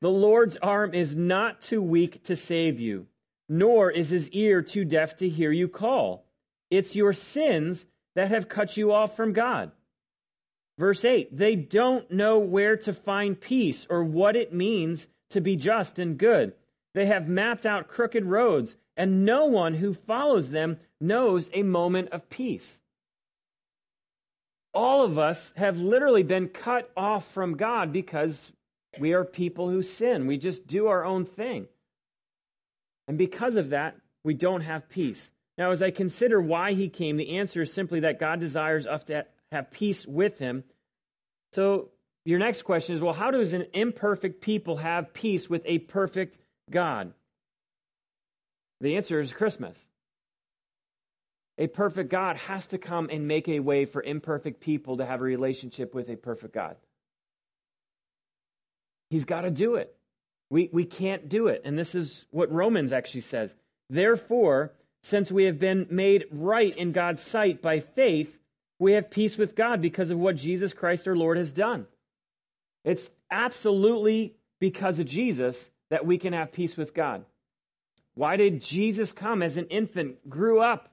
the 0.00 0.08
Lord's 0.08 0.56
arm 0.58 0.94
is 0.94 1.16
not 1.16 1.60
too 1.60 1.82
weak 1.82 2.22
to 2.26 2.36
save 2.36 2.78
you, 2.78 3.08
nor 3.48 3.90
is 3.90 4.10
his 4.10 4.28
ear 4.28 4.62
too 4.62 4.84
deaf 4.84 5.16
to 5.16 5.28
hear 5.28 5.50
you 5.50 5.66
call. 5.66 6.26
It's 6.70 6.94
your 6.94 7.12
sins 7.12 7.86
that 8.14 8.30
have 8.30 8.48
cut 8.48 8.76
you 8.76 8.92
off 8.92 9.16
from 9.16 9.32
God. 9.32 9.72
Verse 10.78 11.04
8 11.04 11.36
They 11.36 11.56
don't 11.56 12.10
know 12.10 12.38
where 12.38 12.76
to 12.78 12.92
find 12.92 13.40
peace 13.40 13.86
or 13.88 14.04
what 14.04 14.36
it 14.36 14.52
means 14.52 15.08
to 15.30 15.40
be 15.40 15.56
just 15.56 15.98
and 15.98 16.18
good. 16.18 16.52
They 16.94 17.06
have 17.06 17.28
mapped 17.28 17.66
out 17.66 17.88
crooked 17.88 18.24
roads, 18.24 18.76
and 18.96 19.24
no 19.24 19.46
one 19.46 19.74
who 19.74 19.92
follows 19.92 20.50
them 20.50 20.78
knows 21.00 21.50
a 21.52 21.62
moment 21.62 22.08
of 22.10 22.30
peace 22.30 22.80
all 24.76 25.02
of 25.02 25.18
us 25.18 25.52
have 25.56 25.78
literally 25.78 26.22
been 26.22 26.48
cut 26.48 26.90
off 26.96 27.32
from 27.32 27.56
God 27.56 27.94
because 27.94 28.52
we 28.98 29.14
are 29.14 29.24
people 29.24 29.70
who 29.70 29.82
sin. 29.82 30.26
We 30.26 30.36
just 30.36 30.66
do 30.66 30.88
our 30.88 31.02
own 31.02 31.24
thing. 31.24 31.66
And 33.08 33.16
because 33.16 33.56
of 33.56 33.70
that, 33.70 33.96
we 34.22 34.34
don't 34.34 34.60
have 34.60 34.90
peace. 34.90 35.32
Now, 35.56 35.70
as 35.70 35.80
I 35.80 35.90
consider 35.90 36.42
why 36.42 36.74
he 36.74 36.90
came, 36.90 37.16
the 37.16 37.38
answer 37.38 37.62
is 37.62 37.72
simply 37.72 38.00
that 38.00 38.20
God 38.20 38.38
desires 38.38 38.86
us 38.86 39.04
to 39.04 39.24
have 39.56 39.70
peace 39.70 40.06
with 40.06 40.38
him. 40.38 40.64
So, 41.52 41.90
your 42.24 42.38
next 42.38 42.62
question 42.62 42.96
is 42.96 43.02
well, 43.02 43.12
how 43.12 43.30
does 43.30 43.52
an 43.52 43.66
imperfect 43.72 44.40
people 44.40 44.76
have 44.78 45.12
peace 45.12 45.48
with 45.48 45.62
a 45.64 45.78
perfect 45.78 46.38
God? 46.70 47.12
The 48.80 48.96
answer 48.96 49.20
is 49.20 49.32
Christmas 49.32 49.76
a 51.58 51.66
perfect 51.66 52.10
God 52.10 52.36
has 52.36 52.66
to 52.68 52.78
come 52.78 53.08
and 53.10 53.26
make 53.26 53.48
a 53.48 53.60
way 53.60 53.86
for 53.86 54.02
imperfect 54.02 54.60
people 54.60 54.98
to 54.98 55.06
have 55.06 55.20
a 55.20 55.24
relationship 55.24 55.94
with 55.94 56.08
a 56.08 56.16
perfect 56.16 56.52
God. 56.52 56.76
He's 59.10 59.24
got 59.24 59.42
to 59.42 59.50
do 59.50 59.76
it. 59.76 59.94
We, 60.50 60.68
we 60.72 60.84
can't 60.84 61.28
do 61.28 61.48
it. 61.48 61.62
And 61.64 61.78
this 61.78 61.94
is 61.94 62.24
what 62.30 62.52
Romans 62.52 62.92
actually 62.92 63.22
says. 63.22 63.54
Therefore, 63.88 64.72
since 65.02 65.32
we 65.32 65.44
have 65.44 65.58
been 65.58 65.86
made 65.90 66.26
right 66.30 66.76
in 66.76 66.92
God's 66.92 67.22
sight 67.22 67.62
by 67.62 67.80
faith, 67.80 68.38
we 68.78 68.92
have 68.92 69.10
peace 69.10 69.36
with 69.36 69.56
God 69.56 69.80
because 69.80 70.10
of 70.10 70.18
what 70.18 70.36
Jesus 70.36 70.72
Christ 70.72 71.08
our 71.08 71.16
Lord 71.16 71.38
has 71.38 71.52
done. 71.52 71.86
It's 72.84 73.10
absolutely 73.30 74.34
because 74.60 74.98
of 74.98 75.06
Jesus 75.06 75.70
that 75.90 76.06
we 76.06 76.18
can 76.18 76.32
have 76.32 76.52
peace 76.52 76.76
with 76.76 76.94
God. 76.94 77.24
Why 78.14 78.36
did 78.36 78.62
Jesus 78.62 79.12
come 79.12 79.42
as 79.42 79.56
an 79.56 79.66
infant, 79.66 80.28
grew 80.28 80.60
up, 80.60 80.90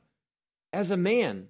as 0.74 0.92
a 0.92 0.98
man. 0.98 1.48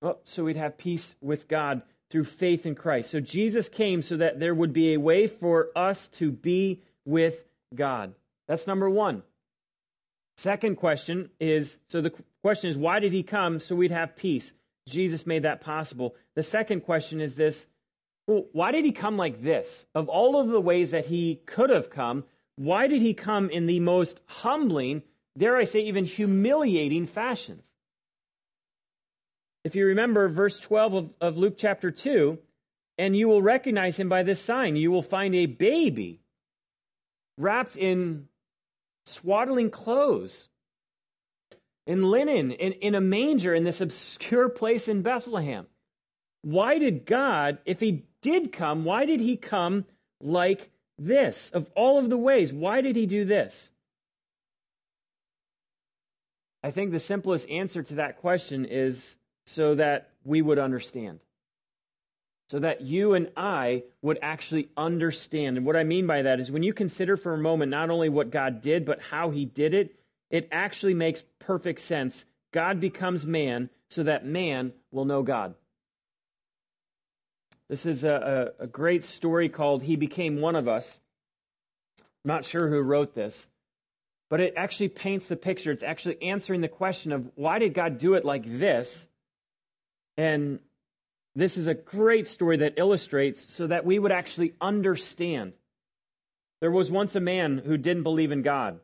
Well, 0.00 0.18
so 0.24 0.44
we'd 0.44 0.56
have 0.56 0.78
peace 0.78 1.14
with 1.20 1.46
God 1.46 1.82
through 2.10 2.24
faith 2.24 2.66
in 2.66 2.74
Christ. 2.74 3.10
So 3.10 3.20
Jesus 3.20 3.68
came 3.68 4.02
so 4.02 4.16
that 4.16 4.40
there 4.40 4.54
would 4.54 4.72
be 4.72 4.94
a 4.94 5.00
way 5.00 5.26
for 5.26 5.68
us 5.76 6.08
to 6.14 6.32
be 6.32 6.82
with 7.04 7.44
God. 7.74 8.14
That's 8.48 8.66
number 8.66 8.90
one. 8.90 9.22
Second 10.38 10.76
question 10.76 11.30
is 11.38 11.78
so 11.88 12.00
the 12.00 12.12
question 12.42 12.70
is, 12.70 12.76
why 12.76 12.98
did 12.98 13.12
he 13.12 13.22
come 13.22 13.60
so 13.60 13.76
we'd 13.76 13.92
have 13.92 14.16
peace? 14.16 14.52
Jesus 14.88 15.26
made 15.26 15.44
that 15.44 15.60
possible. 15.60 16.14
The 16.34 16.42
second 16.42 16.80
question 16.82 17.20
is 17.20 17.34
this 17.34 17.66
well, 18.26 18.44
why 18.52 18.70
did 18.70 18.84
he 18.84 18.92
come 18.92 19.16
like 19.16 19.42
this? 19.42 19.86
Of 19.94 20.08
all 20.08 20.40
of 20.40 20.48
the 20.48 20.60
ways 20.60 20.92
that 20.92 21.06
he 21.06 21.40
could 21.46 21.70
have 21.70 21.90
come, 21.90 22.24
why 22.56 22.86
did 22.86 23.02
he 23.02 23.14
come 23.14 23.50
in 23.50 23.66
the 23.66 23.80
most 23.80 24.20
humbling, 24.26 25.02
dare 25.36 25.56
I 25.56 25.64
say, 25.64 25.80
even 25.80 26.04
humiliating 26.04 27.06
fashions? 27.06 27.66
If 29.64 29.74
you 29.74 29.86
remember 29.86 30.28
verse 30.28 30.58
12 30.60 30.94
of, 30.94 31.10
of 31.20 31.36
Luke 31.36 31.54
chapter 31.56 31.90
2, 31.90 32.38
and 32.98 33.16
you 33.16 33.28
will 33.28 33.42
recognize 33.42 33.96
him 33.96 34.08
by 34.08 34.22
this 34.22 34.40
sign. 34.40 34.76
You 34.76 34.90
will 34.90 35.02
find 35.02 35.34
a 35.34 35.46
baby 35.46 36.20
wrapped 37.38 37.76
in 37.76 38.28
swaddling 39.06 39.70
clothes, 39.70 40.48
in 41.86 42.10
linen, 42.10 42.52
in, 42.52 42.72
in 42.72 42.94
a 42.94 43.00
manger 43.00 43.54
in 43.54 43.64
this 43.64 43.80
obscure 43.80 44.48
place 44.48 44.88
in 44.88 45.02
Bethlehem. 45.02 45.66
Why 46.42 46.78
did 46.78 47.06
God, 47.06 47.58
if 47.64 47.80
he 47.80 48.04
did 48.20 48.52
come, 48.52 48.84
why 48.84 49.04
did 49.04 49.20
he 49.20 49.36
come 49.36 49.84
like 50.20 50.70
this? 50.98 51.50
Of 51.50 51.68
all 51.74 51.98
of 51.98 52.10
the 52.10 52.18
ways, 52.18 52.52
why 52.52 52.80
did 52.80 52.96
he 52.96 53.06
do 53.06 53.24
this? 53.24 53.70
I 56.62 56.70
think 56.70 56.92
the 56.92 57.00
simplest 57.00 57.48
answer 57.48 57.82
to 57.82 57.94
that 57.96 58.18
question 58.18 58.64
is 58.64 59.16
so 59.46 59.74
that 59.74 60.10
we 60.24 60.42
would 60.42 60.58
understand. 60.58 61.18
So 62.50 62.60
that 62.60 62.82
you 62.82 63.14
and 63.14 63.30
I 63.36 63.84
would 64.02 64.18
actually 64.22 64.68
understand. 64.76 65.56
And 65.56 65.66
what 65.66 65.74
I 65.74 65.84
mean 65.84 66.06
by 66.06 66.22
that 66.22 66.38
is 66.38 66.52
when 66.52 66.62
you 66.62 66.72
consider 66.72 67.16
for 67.16 67.34
a 67.34 67.38
moment 67.38 67.70
not 67.70 67.90
only 67.90 68.08
what 68.08 68.30
God 68.30 68.60
did, 68.60 68.84
but 68.84 69.00
how 69.00 69.30
he 69.30 69.44
did 69.44 69.74
it, 69.74 69.96
it 70.32 70.48
actually 70.50 70.94
makes 70.94 71.22
perfect 71.38 71.80
sense. 71.80 72.24
God 72.50 72.80
becomes 72.80 73.24
man 73.24 73.70
so 73.88 74.02
that 74.02 74.26
man 74.26 74.72
will 74.90 75.04
know 75.04 75.22
God. 75.22 75.54
This 77.68 77.86
is 77.86 78.02
a, 78.02 78.52
a, 78.58 78.64
a 78.64 78.66
great 78.66 79.04
story 79.04 79.48
called 79.48 79.82
He 79.82 79.94
Became 79.94 80.40
One 80.40 80.56
of 80.56 80.66
Us. 80.66 80.98
I'm 81.98 82.28
not 82.28 82.44
sure 82.44 82.68
who 82.68 82.80
wrote 82.80 83.14
this, 83.14 83.46
but 84.30 84.40
it 84.40 84.54
actually 84.56 84.88
paints 84.88 85.28
the 85.28 85.36
picture. 85.36 85.70
It's 85.70 85.82
actually 85.82 86.22
answering 86.22 86.60
the 86.60 86.68
question 86.68 87.12
of 87.12 87.30
why 87.34 87.58
did 87.58 87.74
God 87.74 87.98
do 87.98 88.14
it 88.14 88.24
like 88.24 88.44
this? 88.58 89.06
And 90.16 90.60
this 91.34 91.56
is 91.56 91.66
a 91.66 91.74
great 91.74 92.28
story 92.28 92.58
that 92.58 92.74
illustrates 92.76 93.54
so 93.54 93.66
that 93.66 93.84
we 93.84 93.98
would 93.98 94.12
actually 94.12 94.54
understand. 94.60 95.52
There 96.60 96.70
was 96.70 96.90
once 96.90 97.16
a 97.16 97.20
man 97.20 97.58
who 97.58 97.76
didn't 97.76 98.02
believe 98.02 98.32
in 98.32 98.42
God, 98.42 98.80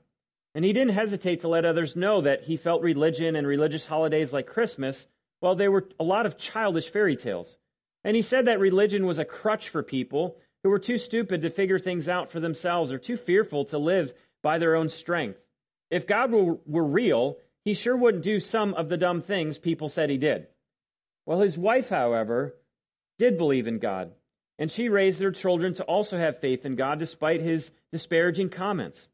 and 0.58 0.64
he 0.64 0.72
didn't 0.72 0.94
hesitate 0.94 1.42
to 1.42 1.48
let 1.48 1.64
others 1.64 1.94
know 1.94 2.20
that 2.22 2.42
he 2.42 2.56
felt 2.56 2.82
religion 2.82 3.36
and 3.36 3.46
religious 3.46 3.86
holidays 3.86 4.32
like 4.32 4.48
Christmas, 4.48 5.06
well, 5.40 5.54
they 5.54 5.68
were 5.68 5.88
a 6.00 6.02
lot 6.02 6.26
of 6.26 6.36
childish 6.36 6.90
fairy 6.90 7.14
tales. 7.14 7.56
And 8.02 8.16
he 8.16 8.22
said 8.22 8.46
that 8.46 8.58
religion 8.58 9.06
was 9.06 9.20
a 9.20 9.24
crutch 9.24 9.68
for 9.68 9.84
people 9.84 10.36
who 10.64 10.70
were 10.70 10.80
too 10.80 10.98
stupid 10.98 11.42
to 11.42 11.50
figure 11.50 11.78
things 11.78 12.08
out 12.08 12.32
for 12.32 12.40
themselves 12.40 12.90
or 12.90 12.98
too 12.98 13.16
fearful 13.16 13.66
to 13.66 13.78
live 13.78 14.12
by 14.42 14.58
their 14.58 14.74
own 14.74 14.88
strength. 14.88 15.38
If 15.92 16.08
God 16.08 16.32
were, 16.32 16.58
were 16.66 16.82
real, 16.82 17.36
he 17.64 17.74
sure 17.74 17.96
wouldn't 17.96 18.24
do 18.24 18.40
some 18.40 18.74
of 18.74 18.88
the 18.88 18.96
dumb 18.96 19.22
things 19.22 19.58
people 19.58 19.88
said 19.88 20.10
he 20.10 20.18
did. 20.18 20.48
Well, 21.24 21.38
his 21.38 21.56
wife, 21.56 21.88
however, 21.88 22.56
did 23.16 23.38
believe 23.38 23.68
in 23.68 23.78
God, 23.78 24.10
and 24.58 24.72
she 24.72 24.88
raised 24.88 25.20
their 25.20 25.30
children 25.30 25.74
to 25.74 25.84
also 25.84 26.18
have 26.18 26.40
faith 26.40 26.66
in 26.66 26.74
God 26.74 26.98
despite 26.98 27.42
his 27.42 27.70
disparaging 27.92 28.50
comments. 28.50 29.08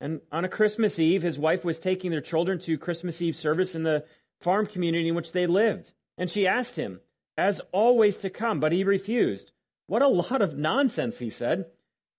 And 0.00 0.20
on 0.32 0.44
a 0.44 0.48
Christmas 0.48 0.98
Eve, 0.98 1.22
his 1.22 1.38
wife 1.38 1.64
was 1.64 1.78
taking 1.78 2.10
their 2.10 2.20
children 2.20 2.58
to 2.60 2.78
Christmas 2.78 3.22
Eve 3.22 3.36
service 3.36 3.74
in 3.74 3.82
the 3.82 4.04
farm 4.40 4.66
community 4.66 5.08
in 5.08 5.14
which 5.14 5.32
they 5.32 5.46
lived. 5.46 5.92
And 6.18 6.30
she 6.30 6.46
asked 6.46 6.76
him, 6.76 7.00
as 7.36 7.60
always 7.72 8.16
to 8.18 8.30
come, 8.30 8.60
but 8.60 8.72
he 8.72 8.84
refused. 8.84 9.50
What 9.86 10.02
a 10.02 10.08
lot 10.08 10.42
of 10.42 10.56
nonsense, 10.56 11.18
he 11.18 11.30
said. 11.30 11.66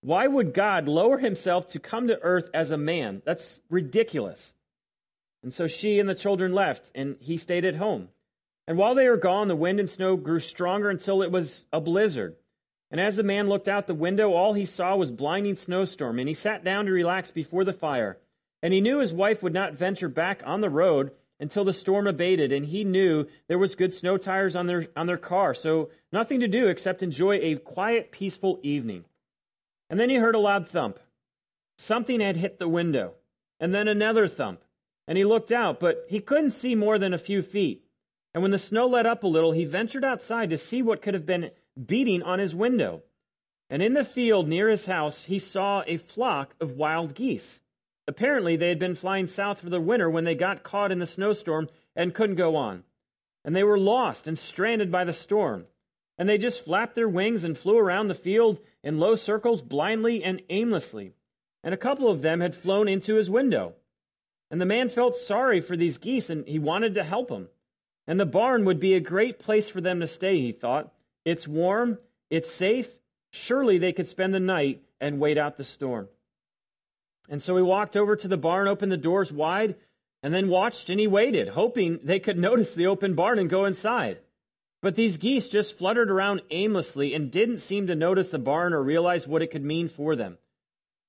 Why 0.02 0.28
would 0.28 0.54
God 0.54 0.88
lower 0.88 1.18
himself 1.18 1.68
to 1.70 1.80
come 1.80 2.08
to 2.08 2.22
earth 2.22 2.50
as 2.54 2.72
a 2.72 2.78
man? 2.78 3.22
That's 3.26 3.62
ridiculous. 3.70 4.54
And 5.42 5.54
so 5.54 5.68
she 5.68 6.00
and 6.00 6.10
the 6.10 6.16
children 6.16 6.54
left, 6.54 6.92
and 6.94 7.18
he 7.20 7.38
stayed 7.38 7.66
at 7.66 7.76
home. 7.76 8.10
And 8.68 8.78
while 8.78 8.96
they 8.96 9.08
were 9.08 9.18
gone, 9.18 9.48
the 9.48 9.56
wind 9.56 9.80
and 9.80 9.90
snow 9.90 10.16
grew 10.16 10.40
stronger 10.40 10.90
until 10.90 11.22
it 11.22 11.32
was 11.32 11.66
a 11.72 11.80
blizzard. 11.80 12.36
And 12.92 13.02
as 13.02 13.16
the 13.16 13.24
man 13.24 13.50
looked 13.50 13.68
out 13.68 13.88
the 13.88 13.94
window, 13.94 14.34
all 14.34 14.54
he 14.54 14.66
saw 14.66 14.96
was 14.96 15.12
blinding 15.12 15.56
snowstorm, 15.56 16.20
and 16.20 16.28
he 16.28 16.34
sat 16.34 16.64
down 16.64 16.86
to 16.86 16.92
relax 16.92 17.32
before 17.32 17.64
the 17.64 17.74
fire. 17.74 18.18
And 18.62 18.74
he 18.74 18.82
knew 18.82 19.00
his 19.00 19.14
wife 19.14 19.44
would 19.44 19.54
not 19.54 19.74
venture 19.74 20.10
back 20.10 20.42
on 20.46 20.62
the 20.62 20.70
road 20.70 21.12
until 21.40 21.66
the 21.66 21.74
storm 21.74 22.08
abated, 22.08 22.52
and 22.52 22.66
he 22.66 22.84
knew 22.84 23.28
there 23.48 23.58
was 23.58 23.76
good 23.76 23.94
snow 23.94 24.18
tires 24.18 24.56
on 24.56 24.68
their 24.68 24.88
on 24.96 25.08
their 25.08 25.18
car, 25.18 25.54
so 25.54 25.90
nothing 26.12 26.40
to 26.40 26.48
do 26.48 26.68
except 26.68 27.04
enjoy 27.04 27.36
a 27.42 27.56
quiet, 27.56 28.12
peaceful 28.12 28.60
evening. 28.64 29.04
And 29.90 30.00
then 30.00 30.10
he 30.10 30.16
heard 30.16 30.36
a 30.36 30.40
loud 30.40 30.70
thump. 30.70 31.00
Something 31.78 32.22
had 32.22 32.38
hit 32.38 32.58
the 32.58 32.70
window, 32.70 33.16
and 33.60 33.74
then 33.74 33.88
another 33.88 34.28
thump. 34.28 34.62
And 35.08 35.18
he 35.18 35.26
looked 35.26 35.52
out, 35.52 35.80
but 35.80 36.06
he 36.08 36.20
couldn't 36.20 36.52
see 36.52 36.74
more 36.74 36.98
than 36.98 37.14
a 37.14 37.20
few 37.20 37.42
feet. 37.42 37.84
And 38.34 38.42
when 38.42 38.52
the 38.52 38.58
snow 38.58 38.88
let 38.88 39.06
up 39.06 39.24
a 39.24 39.28
little, 39.28 39.52
he 39.52 39.66
ventured 39.66 40.04
outside 40.04 40.50
to 40.50 40.58
see 40.58 40.82
what 40.82 41.02
could 41.02 41.14
have 41.14 41.26
been 41.26 41.52
beating 41.84 42.22
on 42.24 42.40
his 42.40 42.56
window. 42.56 43.04
And 43.70 43.82
in 43.82 43.94
the 43.94 44.04
field 44.04 44.48
near 44.48 44.70
his 44.70 44.86
house, 44.86 45.24
he 45.24 45.40
saw 45.40 45.84
a 45.88 45.98
flock 45.98 46.56
of 46.60 46.78
wild 46.78 47.16
geese. 47.16 47.60
Apparently, 48.08 48.56
they 48.56 48.70
had 48.70 48.80
been 48.80 48.96
flying 48.96 49.28
south 49.28 49.62
for 49.62 49.70
the 49.70 49.82
winter 49.82 50.10
when 50.10 50.24
they 50.24 50.36
got 50.36 50.64
caught 50.64 50.92
in 50.92 51.00
the 51.00 51.08
snowstorm 51.08 51.70
and 51.96 52.14
couldn't 52.14 52.36
go 52.36 52.56
on. 52.56 52.84
And 53.44 53.56
they 53.56 53.64
were 53.64 53.80
lost 53.80 54.28
and 54.28 54.38
stranded 54.38 54.92
by 54.92 55.04
the 55.04 55.14
storm. 55.14 55.66
And 56.18 56.30
they 56.30 56.38
just 56.38 56.64
flapped 56.64 56.96
their 56.96 57.10
wings 57.10 57.44
and 57.44 57.58
flew 57.58 57.78
around 57.78 58.08
the 58.08 58.16
field 58.16 58.60
in 58.84 59.00
low 59.00 59.16
circles 59.16 59.62
blindly 59.62 60.24
and 60.24 60.42
aimlessly. 60.50 61.14
And 61.64 61.74
a 61.74 61.78
couple 61.78 62.10
of 62.10 62.22
them 62.22 62.42
had 62.42 62.56
flown 62.56 62.88
into 62.88 63.16
his 63.16 63.30
window. 63.30 63.74
And 64.52 64.62
the 64.62 64.66
man 64.66 64.88
felt 64.88 65.16
sorry 65.16 65.60
for 65.60 65.76
these 65.76 65.98
geese 65.98 66.30
and 66.30 66.48
he 66.48 66.60
wanted 66.60 66.94
to 66.94 67.04
help 67.04 67.30
them. 67.30 67.50
And 68.08 68.20
the 68.20 68.26
barn 68.26 68.66
would 68.66 68.80
be 68.80 68.94
a 68.94 69.00
great 69.00 69.40
place 69.40 69.68
for 69.68 69.82
them 69.82 70.00
to 70.00 70.08
stay, 70.08 70.40
he 70.40 70.52
thought. 70.52 70.94
It's 71.26 71.48
warm, 71.48 71.98
it's 72.30 72.50
safe. 72.50 72.88
Surely 73.32 73.78
they 73.78 73.92
could 73.92 74.08
spend 74.08 74.34
the 74.34 74.40
night 74.40 74.84
and 75.02 75.20
wait 75.20 75.38
out 75.38 75.58
the 75.58 75.64
storm. 75.64 76.08
And 77.28 77.42
so 77.42 77.58
he 77.58 77.64
walked 77.64 77.98
over 77.98 78.16
to 78.16 78.28
the 78.28 78.38
barn, 78.38 78.68
opened 78.68 78.92
the 78.92 78.98
doors 78.98 79.34
wide, 79.34 79.76
and 80.22 80.34
then 80.34 80.48
watched 80.48 80.90
and 80.90 81.00
he 81.00 81.08
waited, 81.08 81.50
hoping 81.50 82.00
they 82.04 82.20
could 82.20 82.38
notice 82.50 82.74
the 82.74 82.88
open 82.88 83.16
barn 83.16 83.40
and 83.40 83.50
go 83.50 83.66
inside. 83.66 84.20
But 84.82 84.96
these 84.96 85.18
geese 85.18 85.48
just 85.48 85.78
fluttered 85.78 86.12
around 86.12 86.44
aimlessly 86.52 87.16
and 87.16 87.32
didn't 87.32 87.58
seem 87.58 87.88
to 87.88 87.96
notice 87.96 88.30
the 88.30 88.40
barn 88.40 88.74
or 88.74 88.84
realize 88.84 89.28
what 89.28 89.42
it 89.42 89.50
could 89.50 89.64
mean 89.64 89.88
for 89.88 90.16
them. 90.16 90.38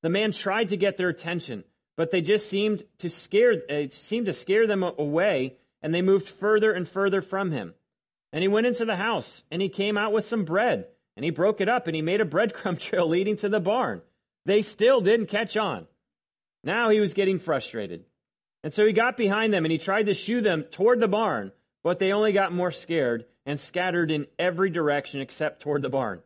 The 0.03 0.09
man 0.09 0.33
tried 0.33 0.71
to 0.71 0.77
get 0.77 0.97
their 0.97 1.11
attention, 1.11 1.65
but 1.97 2.11
they 2.11 2.23
just 2.23 2.49
seemed 2.49 2.85
to 2.99 3.11
scare, 3.11 3.53
it 3.53 3.93
seemed 3.93 4.27
to 4.27 4.33
scare 4.33 4.67
them 4.67 4.83
away 4.83 5.57
and 5.83 5.95
they 5.95 6.03
moved 6.03 6.27
further 6.27 6.73
and 6.73 6.89
further 6.89 7.21
from 7.21 7.53
him. 7.53 7.75
And 8.37 8.43
he 8.43 8.49
went 8.49 8.67
into 8.67 8.85
the 8.85 8.97
house, 8.97 9.45
and 9.51 9.63
he 9.63 9.71
came 9.71 9.97
out 9.97 10.13
with 10.13 10.27
some 10.27 10.45
bread, 10.45 10.89
and 11.17 11.25
he 11.25 11.31
broke 11.31 11.63
it 11.63 11.71
up, 11.71 11.87
and 11.87 11.97
he 11.97 12.03
made 12.03 12.21
a 12.21 12.25
breadcrumb 12.27 12.79
trail 12.79 13.09
leading 13.09 13.37
to 13.37 13.49
the 13.49 13.61
barn. 13.61 14.03
They 14.45 14.61
still 14.61 15.01
didn't 15.01 15.29
catch 15.29 15.57
on. 15.57 15.87
Now 16.63 16.91
he 16.91 17.01
was 17.01 17.15
getting 17.15 17.39
frustrated. 17.39 18.05
And 18.63 18.75
so 18.75 18.85
he 18.85 18.93
got 18.93 19.17
behind 19.17 19.55
them, 19.55 19.65
and 19.65 19.73
he 19.73 19.79
tried 19.79 20.05
to 20.05 20.13
shoo 20.13 20.43
them 20.43 20.65
toward 20.65 21.01
the 21.01 21.09
barn, 21.09 21.51
but 21.83 21.99
they 21.99 22.13
only 22.13 22.33
got 22.33 22.53
more 22.53 22.71
scared 22.71 23.25
and 23.47 23.59
scattered 23.59 24.11
in 24.11 24.27
every 24.39 24.69
direction 24.69 25.23
except 25.23 25.63
toward 25.63 25.81
the 25.81 25.89
barn. 25.89 26.21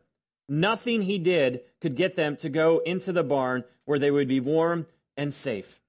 Nothing 0.49 1.03
he 1.03 1.17
did 1.17 1.61
could 1.79 1.95
get 1.95 2.17
them 2.17 2.35
to 2.37 2.49
go 2.49 2.79
into 2.79 3.13
the 3.13 3.23
barn 3.23 3.63
where 3.85 3.99
they 3.99 4.11
would 4.11 4.27
be 4.27 4.41
warm 4.41 4.85
and 5.15 5.33
safe. 5.33 5.79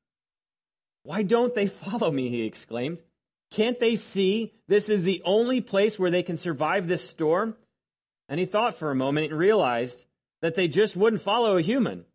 Why 1.03 1.25
don't 1.25 1.57
they 1.57 1.67
follow 1.67 2.13
me? 2.13 2.29
He 2.29 2.43
exclaimed. 2.43 2.99
Can't 3.53 3.79
they 3.79 3.97
see 3.97 4.55
this 4.67 4.88
is 4.88 5.05
the 5.05 5.23
only 5.25 5.61
place 5.61 5.99
where 5.99 6.11
they 6.11 6.23
can 6.23 6.38
survive 6.38 6.88
this 6.88 7.07
storm? 7.07 7.55
And 8.29 8.41
he 8.41 8.47
thought 8.47 8.79
for 8.79 8.91
a 8.91 8.97
moment 8.97 9.31
and 9.31 9.38
realized 9.38 10.07
that 10.41 10.55
they 10.55 10.69
just 10.69 10.97
wouldn't 10.97 11.21
follow 11.21 11.59
a 11.59 11.62
human. 11.62 12.07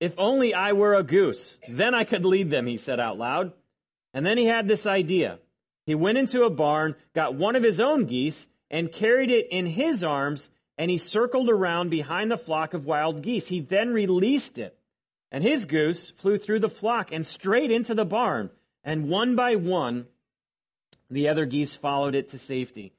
If 0.00 0.14
only 0.18 0.54
I 0.54 0.72
were 0.72 0.94
a 0.94 1.04
goose, 1.04 1.60
then 1.68 1.94
I 1.94 2.02
could 2.02 2.26
lead 2.26 2.50
them, 2.50 2.66
he 2.66 2.78
said 2.78 2.98
out 2.98 3.16
loud. 3.16 3.52
And 4.12 4.26
then 4.26 4.38
he 4.38 4.46
had 4.46 4.66
this 4.66 4.86
idea. 4.86 5.38
He 5.86 5.94
went 5.94 6.18
into 6.18 6.42
a 6.42 6.50
barn, 6.50 6.96
got 7.14 7.36
one 7.36 7.54
of 7.54 7.62
his 7.62 7.80
own 7.80 8.04
geese, 8.04 8.48
and 8.68 8.90
carried 8.90 9.30
it 9.30 9.46
in 9.50 9.66
his 9.66 10.02
arms, 10.02 10.50
and 10.76 10.90
he 10.90 10.98
circled 10.98 11.48
around 11.48 11.90
behind 11.90 12.30
the 12.30 12.36
flock 12.36 12.74
of 12.74 12.86
wild 12.86 13.22
geese. 13.22 13.46
He 13.46 13.60
then 13.60 13.92
released 13.92 14.58
it, 14.58 14.76
and 15.30 15.44
his 15.44 15.64
goose 15.64 16.10
flew 16.10 16.38
through 16.38 16.58
the 16.60 16.68
flock 16.68 17.12
and 17.12 17.24
straight 17.24 17.70
into 17.70 17.94
the 17.94 18.04
barn, 18.04 18.50
and 18.82 19.08
one 19.08 19.36
by 19.36 19.54
one, 19.54 20.06
the 21.10 21.28
other 21.28 21.46
geese 21.46 21.74
followed 21.74 22.14
it 22.14 22.28
to 22.30 22.38
safety. 22.38 22.92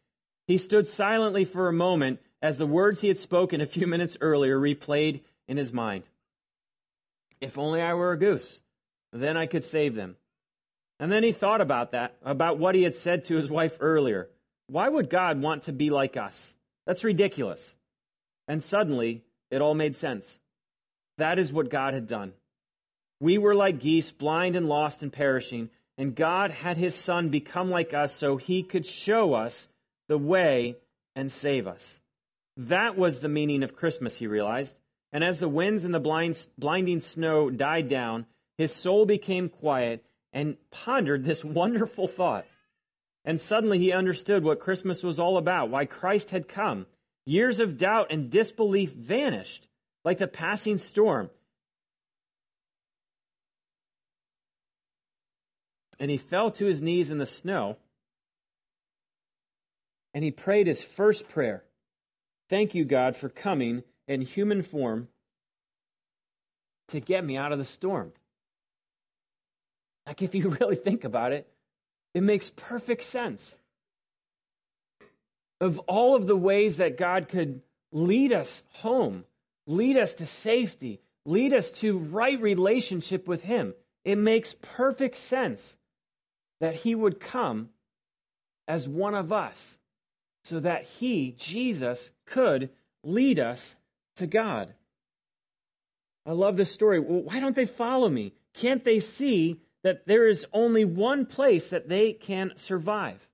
He 0.48 0.58
stood 0.58 0.88
silently 0.88 1.46
for 1.46 1.68
a 1.68 1.74
moment 1.74 2.20
as 2.42 2.58
the 2.58 2.66
words 2.66 3.02
he 3.02 3.08
had 3.08 3.18
spoken 3.18 3.62
a 3.62 3.66
few 3.66 3.88
minutes 3.96 4.18
earlier 4.22 4.58
replayed 4.58 5.22
in 5.48 5.58
his 5.58 5.74
mind. 5.74 6.04
If 7.40 7.58
only 7.58 7.82
I 7.82 7.94
were 7.94 8.12
a 8.12 8.18
goose, 8.18 8.62
then 9.14 9.38
I 9.38 9.46
could 9.46 9.64
save 9.64 9.96
them. 9.96 10.16
And 11.00 11.12
then 11.12 11.24
he 11.24 11.32
thought 11.32 11.62
about 11.62 11.92
that, 11.92 12.16
about 12.24 12.58
what 12.58 12.74
he 12.74 12.84
had 12.84 12.96
said 12.96 13.26
to 13.26 13.36
his 13.36 13.52
wife 13.52 13.78
earlier. 13.80 14.30
Why 14.68 14.90
would 14.90 15.10
God 15.10 15.42
want 15.42 15.64
to 15.64 15.72
be 15.72 15.90
like 15.90 16.18
us? 16.18 16.56
That's 16.86 17.04
ridiculous. 17.04 17.76
And 18.48 18.64
suddenly, 18.64 19.24
it 19.52 19.62
all 19.62 19.76
made 19.76 19.96
sense. 19.96 20.40
That 21.18 21.40
is 21.40 21.54
what 21.54 21.70
God 21.70 21.94
had 21.94 22.08
done. 22.08 22.34
We 23.20 23.38
were 23.38 23.56
like 23.56 23.80
geese, 23.80 24.12
blind 24.12 24.56
and 24.56 24.68
lost 24.68 25.04
and 25.04 25.12
perishing, 25.12 25.70
and 25.98 26.16
God 26.16 26.52
had 26.52 26.78
his 26.78 26.96
son 26.96 27.30
become 27.30 27.70
like 27.70 27.94
us 27.94 28.14
so 28.14 28.38
he 28.38 28.64
could 28.64 28.86
show 28.86 29.34
us 29.34 29.68
the 30.08 30.18
way 30.18 30.78
and 31.16 31.32
save 31.32 31.68
us. 31.68 32.00
That 32.56 32.98
was 32.98 33.20
the 33.20 33.30
meaning 33.30 33.64
of 33.64 33.76
Christmas, 33.76 34.18
he 34.18 34.28
realized. 34.28 34.76
And 35.12 35.24
as 35.24 35.40
the 35.40 35.50
winds 35.50 35.86
and 35.86 35.94
the 35.94 36.00
blind, 36.00 36.48
blinding 36.58 37.02
snow 37.02 37.50
died 37.50 37.88
down, 37.88 38.26
his 38.58 38.74
soul 38.74 39.06
became 39.06 39.50
quiet 39.50 40.04
and 40.34 40.58
pondered 40.72 41.24
this 41.24 41.44
wonderful 41.46 42.08
thought. 42.08 42.46
And 43.26 43.42
suddenly 43.42 43.80
he 43.80 43.92
understood 43.92 44.44
what 44.44 44.60
Christmas 44.60 45.04
was 45.04 45.20
all 45.20 45.38
about, 45.38 45.70
why 45.70 45.86
Christ 45.86 46.32
had 46.32 46.48
come. 46.48 46.86
Years 47.26 47.60
of 47.60 47.78
doubt 47.78 48.08
and 48.10 48.30
disbelief 48.30 48.94
vanished 48.94 49.68
like 50.06 50.18
the 50.18 50.28
passing 50.28 50.78
storm. 50.78 51.30
And 56.00 56.12
he 56.12 56.18
fell 56.18 56.52
to 56.52 56.66
his 56.66 56.82
knees 56.82 57.10
in 57.10 57.18
the 57.18 57.26
snow 57.26 57.78
and 60.14 60.24
he 60.24 60.32
prayed 60.32 60.66
his 60.66 60.84
first 60.84 61.30
prayer 61.30 61.64
Thank 62.50 62.74
you, 62.74 62.86
God, 62.86 63.16
for 63.16 63.30
coming 63.30 63.84
in 64.08 64.22
human 64.22 64.64
form 64.64 65.10
to 66.88 67.00
get 67.00 67.26
me 67.26 67.38
out 67.38 67.52
of 67.52 67.60
the 67.60 67.66
storm. 67.66 68.14
Like, 70.08 70.22
if 70.22 70.34
you 70.34 70.50
really 70.62 70.76
think 70.76 71.04
about 71.04 71.34
it, 71.34 71.48
it 72.14 72.24
makes 72.24 72.50
perfect 72.50 73.04
sense. 73.04 73.56
Of 75.60 75.78
all 75.80 76.16
of 76.16 76.26
the 76.26 76.38
ways 76.38 76.78
that 76.78 76.98
God 76.98 77.30
could 77.30 77.62
lead 77.92 78.32
us 78.32 78.64
home, 78.70 79.26
lead 79.66 79.98
us 79.98 80.14
to 80.16 80.26
safety, 80.26 81.02
lead 81.26 81.54
us 81.54 81.70
to 81.72 81.98
right 81.98 82.42
relationship 82.42 83.28
with 83.28 83.44
Him, 83.44 83.74
it 84.04 84.18
makes 84.18 84.56
perfect 84.62 85.18
sense 85.18 85.76
that 86.60 86.76
He 86.76 86.96
would 86.96 87.20
come 87.20 87.70
as 88.68 88.88
one 88.88 89.16
of 89.16 89.32
us 89.32 89.78
so 90.44 90.60
that 90.60 90.84
He, 90.84 91.36
Jesus, 91.38 92.12
could 92.26 92.70
lead 93.04 93.40
us 93.40 93.76
to 94.16 94.28
God. 94.28 94.74
I 96.26 96.32
love 96.32 96.58
this 96.58 96.72
story. 96.72 97.00
Well, 97.00 97.22
why 97.22 97.40
don't 97.40 97.56
they 97.56 97.66
follow 97.66 98.10
me? 98.10 98.34
Can't 98.54 98.84
they 98.84 99.00
see 99.00 99.62
that 99.84 100.08
there 100.08 100.28
is 100.28 100.46
only 100.52 100.84
one 100.84 101.26
place 101.26 101.70
that 101.70 101.88
they 101.88 102.12
can 102.12 102.52
survive? 102.56 103.28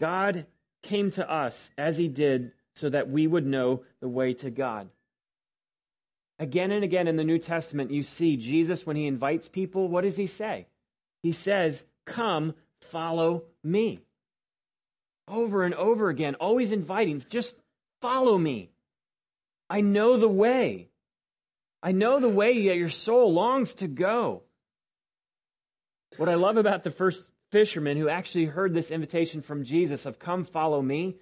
God 0.00 0.46
came 0.82 1.10
to 1.12 1.30
us 1.30 1.70
as 1.78 1.96
He 1.96 2.08
did 2.08 2.52
so 2.74 2.88
that 2.88 3.10
we 3.10 3.26
would 3.26 3.46
know 3.46 3.84
the 4.00 4.08
way 4.08 4.34
to 4.34 4.50
God. 4.50 4.88
Again 6.38 6.72
and 6.72 6.82
again 6.82 7.06
in 7.06 7.16
the 7.16 7.24
New 7.24 7.38
Testament, 7.38 7.92
you 7.92 8.02
see 8.02 8.36
Jesus, 8.36 8.84
when 8.84 8.96
He 8.96 9.06
invites 9.06 9.46
people, 9.46 9.88
what 9.88 10.02
does 10.02 10.16
He 10.16 10.26
say? 10.26 10.66
He 11.22 11.32
says, 11.32 11.84
Come, 12.06 12.54
follow 12.80 13.44
me 13.62 14.00
over 15.28 15.64
and 15.64 15.74
over 15.74 16.08
again, 16.08 16.34
always 16.36 16.72
inviting, 16.72 17.24
just 17.28 17.54
follow 18.00 18.36
me. 18.36 18.70
I 19.68 19.80
know 19.80 20.16
the 20.16 20.28
way. 20.28 20.88
I 21.82 21.92
know 21.92 22.20
the 22.20 22.28
way 22.28 22.68
that 22.68 22.76
your 22.76 22.88
soul 22.88 23.32
longs 23.32 23.74
to 23.74 23.88
go. 23.88 24.42
What 26.18 26.28
I 26.28 26.34
love 26.34 26.56
about 26.56 26.84
the 26.84 26.90
first 26.90 27.22
fishermen 27.50 27.96
who 27.96 28.08
actually 28.08 28.46
heard 28.46 28.74
this 28.74 28.90
invitation 28.90 29.42
from 29.42 29.64
Jesus 29.64 30.06
of 30.06 30.18
come 30.18 30.44
follow 30.44 30.80
me 30.82 31.16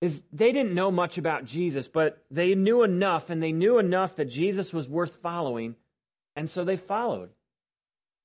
is 0.00 0.22
they 0.32 0.52
didn't 0.52 0.74
know 0.74 0.90
much 0.90 1.18
about 1.18 1.44
Jesus, 1.44 1.86
but 1.86 2.24
they 2.30 2.54
knew 2.54 2.82
enough 2.82 3.30
and 3.30 3.42
they 3.42 3.52
knew 3.52 3.78
enough 3.78 4.16
that 4.16 4.26
Jesus 4.26 4.72
was 4.72 4.88
worth 4.88 5.16
following, 5.22 5.76
and 6.36 6.48
so 6.48 6.64
they 6.64 6.76
followed. 6.76 7.30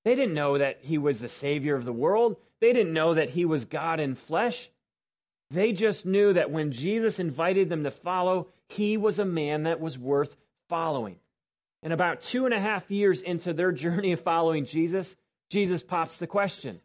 They 0.09 0.15
didn't 0.15 0.33
know 0.33 0.57
that 0.57 0.79
he 0.81 0.97
was 0.97 1.19
the 1.19 1.29
Savior 1.29 1.75
of 1.75 1.85
the 1.85 1.93
world. 1.93 2.37
They 2.61 2.73
didn't 2.73 2.93
know 2.93 3.13
that 3.13 3.29
he 3.29 3.45
was 3.45 3.65
God 3.65 3.99
in 3.99 4.15
flesh. 4.15 4.71
They 5.51 5.71
just 5.71 6.03
knew 6.03 6.33
that 6.33 6.49
when 6.49 6.71
Jesus 6.71 7.19
invited 7.19 7.69
them 7.69 7.83
to 7.83 7.91
follow, 7.91 8.47
he 8.69 8.97
was 8.97 9.19
a 9.19 9.23
man 9.23 9.63
that 9.65 9.79
was 9.79 9.99
worth 9.99 10.35
following. 10.67 11.17
And 11.83 11.93
about 11.93 12.21
two 12.21 12.45
and 12.45 12.55
a 12.55 12.59
half 12.59 12.89
years 12.89 13.21
into 13.21 13.53
their 13.53 13.71
journey 13.83 14.11
of 14.13 14.21
following 14.21 14.65
Jesus, 14.65 15.15
Jesus 15.51 15.83
pops 15.83 16.17
the 16.17 16.25
question. 16.25 16.81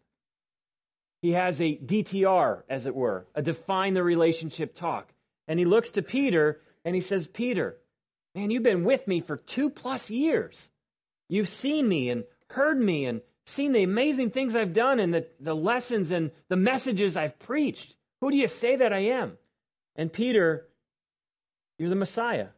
He 1.22 1.32
has 1.32 1.62
a 1.62 1.78
DTR, 1.78 2.64
as 2.68 2.84
it 2.84 2.94
were, 2.94 3.24
a 3.34 3.40
define 3.40 3.94
the 3.94 4.04
relationship 4.04 4.74
talk. 4.74 5.14
And 5.48 5.58
he 5.58 5.64
looks 5.64 5.92
to 5.92 6.02
Peter 6.02 6.60
and 6.84 6.94
he 6.94 7.00
says, 7.00 7.26
Peter, 7.26 7.78
man, 8.34 8.50
you've 8.50 8.62
been 8.62 8.84
with 8.84 9.08
me 9.08 9.22
for 9.22 9.38
two 9.38 9.70
plus 9.70 10.10
years. 10.10 10.68
You've 11.30 11.48
seen 11.48 11.88
me 11.88 12.10
and 12.10 12.24
heard 12.50 12.78
me 12.78 13.06
and 13.06 13.20
seen 13.46 13.72
the 13.72 13.82
amazing 13.82 14.30
things 14.30 14.56
I've 14.56 14.72
done 14.72 15.00
and 15.00 15.12
the, 15.12 15.26
the 15.40 15.54
lessons 15.54 16.10
and 16.10 16.30
the 16.48 16.56
messages 16.56 17.16
I've 17.16 17.38
preached. 17.38 17.96
Who 18.20 18.30
do 18.30 18.36
you 18.36 18.48
say 18.48 18.76
that 18.76 18.92
I 18.92 19.00
am? 19.00 19.36
And 19.96 20.12
Peter, 20.12 20.66
you're 21.78 21.90
the 21.90 21.94
Messiah. 21.94 22.48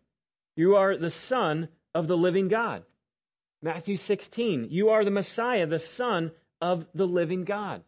You 0.55 0.77
are 0.77 0.97
the 0.97 1.11
Son 1.11 1.69
of 1.95 2.07
the 2.07 2.17
living 2.17 2.49
God. 2.49 2.85
Matthew 3.63 3.97
16, 3.97 4.69
you 4.71 4.91
are 4.91 5.05
the 5.05 5.11
Messiah, 5.11 5.67
the 5.67 5.79
Son 5.79 6.31
of 6.61 6.87
the 6.95 7.07
living 7.07 7.45
God. 7.45 7.83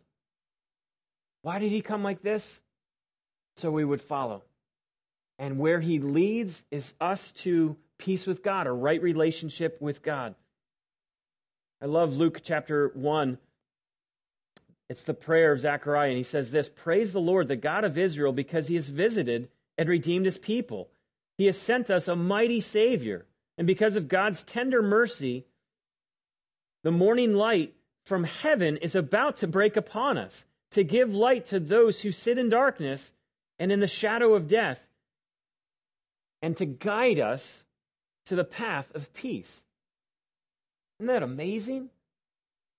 Why 1.42 1.58
did 1.58 1.70
he 1.70 1.82
come 1.82 2.02
like 2.02 2.22
this? 2.22 2.61
So 3.56 3.70
we 3.70 3.84
would 3.84 4.02
follow. 4.02 4.42
And 5.38 5.58
where 5.58 5.80
he 5.80 6.00
leads 6.00 6.64
is 6.70 6.94
us 7.00 7.32
to 7.32 7.76
peace 7.96 8.26
with 8.26 8.42
God, 8.42 8.66
a 8.66 8.72
right 8.72 9.00
relationship 9.00 9.80
with 9.80 10.02
God. 10.02 10.34
I 11.80 11.86
love 11.86 12.16
Luke 12.16 12.40
chapter 12.42 12.90
1. 12.94 13.38
It's 14.88 15.02
the 15.02 15.14
prayer 15.14 15.52
of 15.52 15.60
Zechariah, 15.60 16.08
and 16.08 16.16
he 16.16 16.24
says 16.24 16.50
this 16.50 16.68
Praise 16.68 17.12
the 17.12 17.20
Lord, 17.20 17.48
the 17.48 17.56
God 17.56 17.84
of 17.84 17.96
Israel, 17.96 18.32
because 18.32 18.66
he 18.66 18.74
has 18.74 18.88
visited 18.88 19.48
and 19.76 19.88
redeemed 19.88 20.24
his 20.24 20.38
people. 20.38 20.88
He 21.36 21.46
has 21.46 21.56
sent 21.56 21.88
us 21.88 22.08
a 22.08 22.16
mighty 22.16 22.60
Savior. 22.60 23.26
And 23.56 23.66
because 23.66 23.96
of 23.96 24.08
God's 24.08 24.42
tender 24.42 24.82
mercy, 24.82 25.44
the 26.84 26.90
morning 26.90 27.34
light 27.34 27.74
from 28.06 28.24
heaven 28.24 28.76
is 28.78 28.94
about 28.94 29.36
to 29.38 29.46
break 29.46 29.76
upon 29.76 30.16
us 30.18 30.44
to 30.70 30.84
give 30.84 31.12
light 31.14 31.46
to 31.46 31.60
those 31.60 32.00
who 32.00 32.12
sit 32.12 32.38
in 32.38 32.48
darkness 32.48 33.12
and 33.58 33.72
in 33.72 33.80
the 33.80 33.86
shadow 33.86 34.34
of 34.34 34.48
death, 34.48 34.78
and 36.42 36.56
to 36.56 36.64
guide 36.64 37.18
us 37.18 37.64
to 38.26 38.36
the 38.36 38.44
path 38.44 38.86
of 38.94 39.12
peace. 39.12 39.62
Isn't 40.98 41.06
that 41.06 41.22
amazing? 41.22 41.90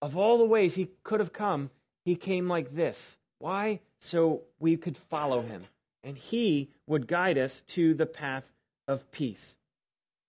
Of 0.01 0.17
all 0.17 0.37
the 0.37 0.45
ways 0.45 0.75
he 0.75 0.89
could 1.03 1.19
have 1.19 1.33
come, 1.33 1.69
he 2.05 2.15
came 2.15 2.47
like 2.47 2.75
this. 2.75 3.17
Why? 3.39 3.79
So 4.01 4.41
we 4.59 4.77
could 4.77 4.97
follow 4.97 5.41
him, 5.41 5.63
and 6.03 6.17
he 6.17 6.69
would 6.87 7.07
guide 7.07 7.37
us 7.37 7.63
to 7.69 7.93
the 7.93 8.05
path 8.05 8.43
of 8.87 9.09
peace. 9.11 9.55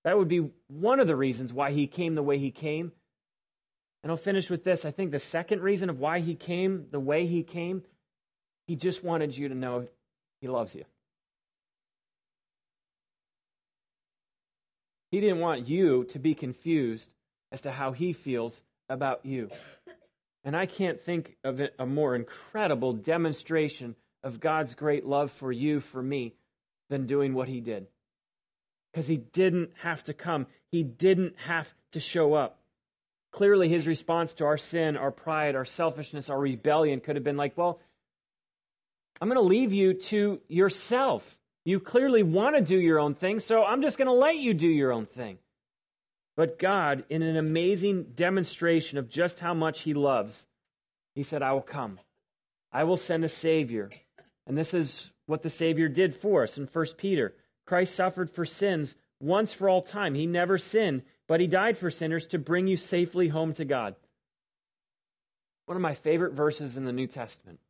That 0.05 0.18
would 0.18 0.29
be 0.29 0.50
one 0.68 1.00
of 1.00 1.07
the 1.07 1.16
reasons 1.16 1.53
why 1.53 1.72
he 1.72 1.87
came 1.87 2.14
the 2.14 2.22
way 2.22 2.38
he 2.38 2.50
came. 2.50 2.92
And 4.03 4.11
I'll 4.11 4.16
finish 4.16 4.48
with 4.48 4.64
this. 4.64 4.85
I 4.85 4.90
think 4.90 5.11
the 5.11 5.18
second 5.18 5.61
reason 5.61 5.90
of 5.90 5.98
why 5.98 6.20
he 6.20 6.35
came 6.35 6.87
the 6.90 7.00
way 7.00 7.26
he 7.26 7.42
came, 7.42 7.83
he 8.66 8.76
just 8.76 9.05
wanted 9.05 9.37
you 9.37 9.48
to 9.48 9.55
know 9.55 9.88
he 10.40 10.48
loves 10.48 10.74
you. 10.74 10.85
He 15.11 15.20
didn't 15.20 15.40
want 15.40 15.68
you 15.68 16.05
to 16.05 16.18
be 16.18 16.35
confused 16.35 17.14
as 17.53 17.63
to 17.63 17.71
how 17.71 17.93
he 17.93 18.13
feels 18.13 18.63
about 18.89 19.25
you. 19.25 19.51
And 20.45 20.57
I 20.57 20.67
can't 20.67 21.01
think 21.01 21.37
of 21.45 21.61
a 21.79 21.87
more 21.87 22.15
incredible 22.15 22.93
demonstration 22.93 23.95
of 24.23 24.41
God's 24.41 24.75
great 24.75 25.05
love 25.05 25.31
for 25.31 25.53
you, 25.53 25.81
for 25.81 26.03
me, 26.03 26.35
than 26.89 27.07
doing 27.07 27.35
what 27.35 27.49
he 27.49 27.61
did. 27.61 27.87
Because 28.93 29.07
he 29.07 29.19
didn't 29.19 29.71
have 29.83 30.03
to 30.05 30.15
come, 30.15 30.47
he 30.71 30.83
didn't 30.83 31.35
have 31.47 31.69
to 31.93 32.01
show 32.01 32.35
up. 32.35 32.59
Clearly, 33.33 33.69
his 33.69 33.87
response 33.87 34.35
to 34.35 34.45
our 34.45 34.59
sin, 34.59 34.97
our 34.97 35.13
pride, 35.13 35.55
our 35.55 35.65
selfishness, 35.65 36.29
our 36.29 36.39
rebellion 36.39 37.01
could 37.01 37.17
have 37.17 37.25
been 37.25 37.37
like, 37.37 37.57
Well, 37.57 37.81
I'm 39.21 39.29
going 39.29 39.37
to 39.37 39.47
leave 39.47 39.73
you 39.73 39.95
to 39.95 40.41
yourself. 40.49 41.39
You 41.65 41.79
clearly 41.79 42.23
want 42.23 42.57
to 42.57 42.63
do 42.63 42.79
your 42.79 42.99
own 42.99 43.15
thing, 43.15 43.39
so 43.39 43.63
I'm 43.63 43.83
just 43.83 43.99
going 43.99 44.07
to 44.07 44.13
let 44.13 44.37
you 44.37 44.55
do 44.55 44.67
your 44.67 44.93
own 44.93 45.07
thing. 45.07 45.39
But 46.37 46.59
God, 46.59 47.05
in 47.09 47.23
an 47.23 47.37
amazing 47.37 48.12
demonstration 48.14 48.99
of 48.99 49.09
just 49.09 49.40
how 49.40 49.55
much 49.55 49.81
He 49.81 49.95
loves, 49.95 50.47
He 51.14 51.23
said, 51.23 51.43
I 51.43 51.53
will 51.53 51.61
come. 51.61 51.99
I 52.73 52.85
will 52.85 52.97
send 52.97 53.25
a 53.25 53.29
Savior. 53.29 53.90
And 54.47 54.57
this 54.57 54.73
is 54.73 55.11
what 55.27 55.43
the 55.43 55.51
Savior 55.51 55.88
did 55.88 56.14
for 56.14 56.45
us 56.45 56.57
in 56.57 56.66
1 56.66 56.87
Peter. 56.97 57.35
Christ 57.66 57.95
suffered 57.95 58.31
for 58.31 58.45
sins 58.45 58.97
once 59.21 59.53
for 59.53 59.69
all 59.69 59.83
time. 59.83 60.14
He 60.14 60.27
never 60.27 60.59
sinned, 60.59 61.03
but 61.29 61.40
He 61.40 61.47
died 61.47 61.79
for 61.79 61.90
sinners 61.90 62.27
to 62.29 62.38
bring 62.38 62.66
you 62.66 62.77
safely 62.77 63.29
home 63.29 63.53
to 63.55 63.64
God. 63.64 63.95
One 65.66 65.77
of 65.77 65.83
my 65.83 65.95
favorite 65.95 66.33
verses 66.33 66.77
in 66.77 66.85
the 66.85 66.93
New 66.93 67.07
Testament. 67.07 67.61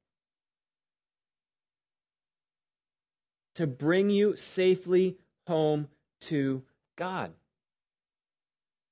To 3.56 3.66
bring 3.66 4.10
you 4.10 4.36
safely 4.36 5.16
home 5.46 5.88
to 6.22 6.62
God. 6.96 7.32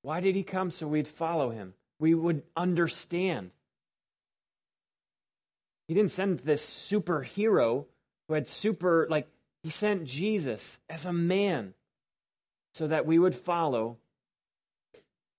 Why 0.02 0.20
did 0.20 0.34
he 0.34 0.42
come? 0.42 0.70
So 0.70 0.86
we'd 0.86 1.08
follow 1.08 1.50
him. 1.50 1.74
We 1.98 2.14
would 2.14 2.42
understand. 2.56 3.50
He 5.88 5.94
didn't 5.94 6.10
send 6.10 6.40
this 6.40 6.64
superhero 6.64 7.86
who 8.28 8.34
had 8.34 8.46
super, 8.46 9.06
like, 9.10 9.28
he 9.62 9.70
sent 9.70 10.04
Jesus 10.04 10.78
as 10.88 11.04
a 11.04 11.12
man 11.12 11.74
so 12.74 12.86
that 12.86 13.06
we 13.06 13.18
would 13.18 13.34
follow 13.34 13.96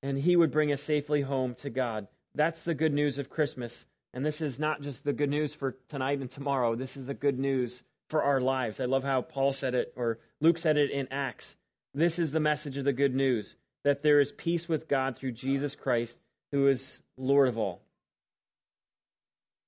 and 0.02 0.17
he 0.17 0.36
would 0.36 0.52
bring 0.52 0.72
us 0.72 0.82
safely 0.82 1.22
home 1.22 1.56
to 1.56 1.69
God. 1.69 2.08
That's 2.36 2.63
the 2.63 2.74
good 2.74 2.93
news 2.93 3.17
of 3.17 3.30
Christmas. 3.30 3.86
And 4.13 4.26
this 4.26 4.41
is 4.41 4.60
not 4.60 4.82
just 4.82 5.04
the 5.04 5.13
good 5.13 5.30
news 5.30 5.54
for 5.54 5.78
tonight 5.88 6.19
and 6.19 6.30
tomorrow. 6.30 6.76
This 6.76 6.98
is 6.98 7.06
the 7.06 7.13
good 7.13 7.38
news 7.38 7.84
for 8.10 8.24
our 8.24 8.41
lives. 8.41 8.80
I 8.80 8.86
love 8.86 9.04
how 9.04 9.22
Paul 9.22 9.54
said 9.54 9.76
it, 9.76 9.93
or 9.95 10.19
Luke 10.41 10.58
said 10.58 10.78
it 10.78 10.89
in 10.89 11.08
Acts. 11.12 11.56
This 11.93 12.17
is 12.17 12.32
the 12.32 12.39
message 12.39 12.78
of 12.78 12.86
the 12.86 12.93
good 12.93 13.13
news 13.13 13.56
that 13.84 14.04
there 14.04 14.20
is 14.20 14.32
peace 14.32 14.68
with 14.68 14.88
God 14.88 15.18
through 15.18 15.32
Jesus 15.34 15.76
Christ, 15.76 16.18
who 16.52 16.68
is 16.68 17.00
Lord 17.18 17.48
of 17.48 17.58
all. 17.58 17.82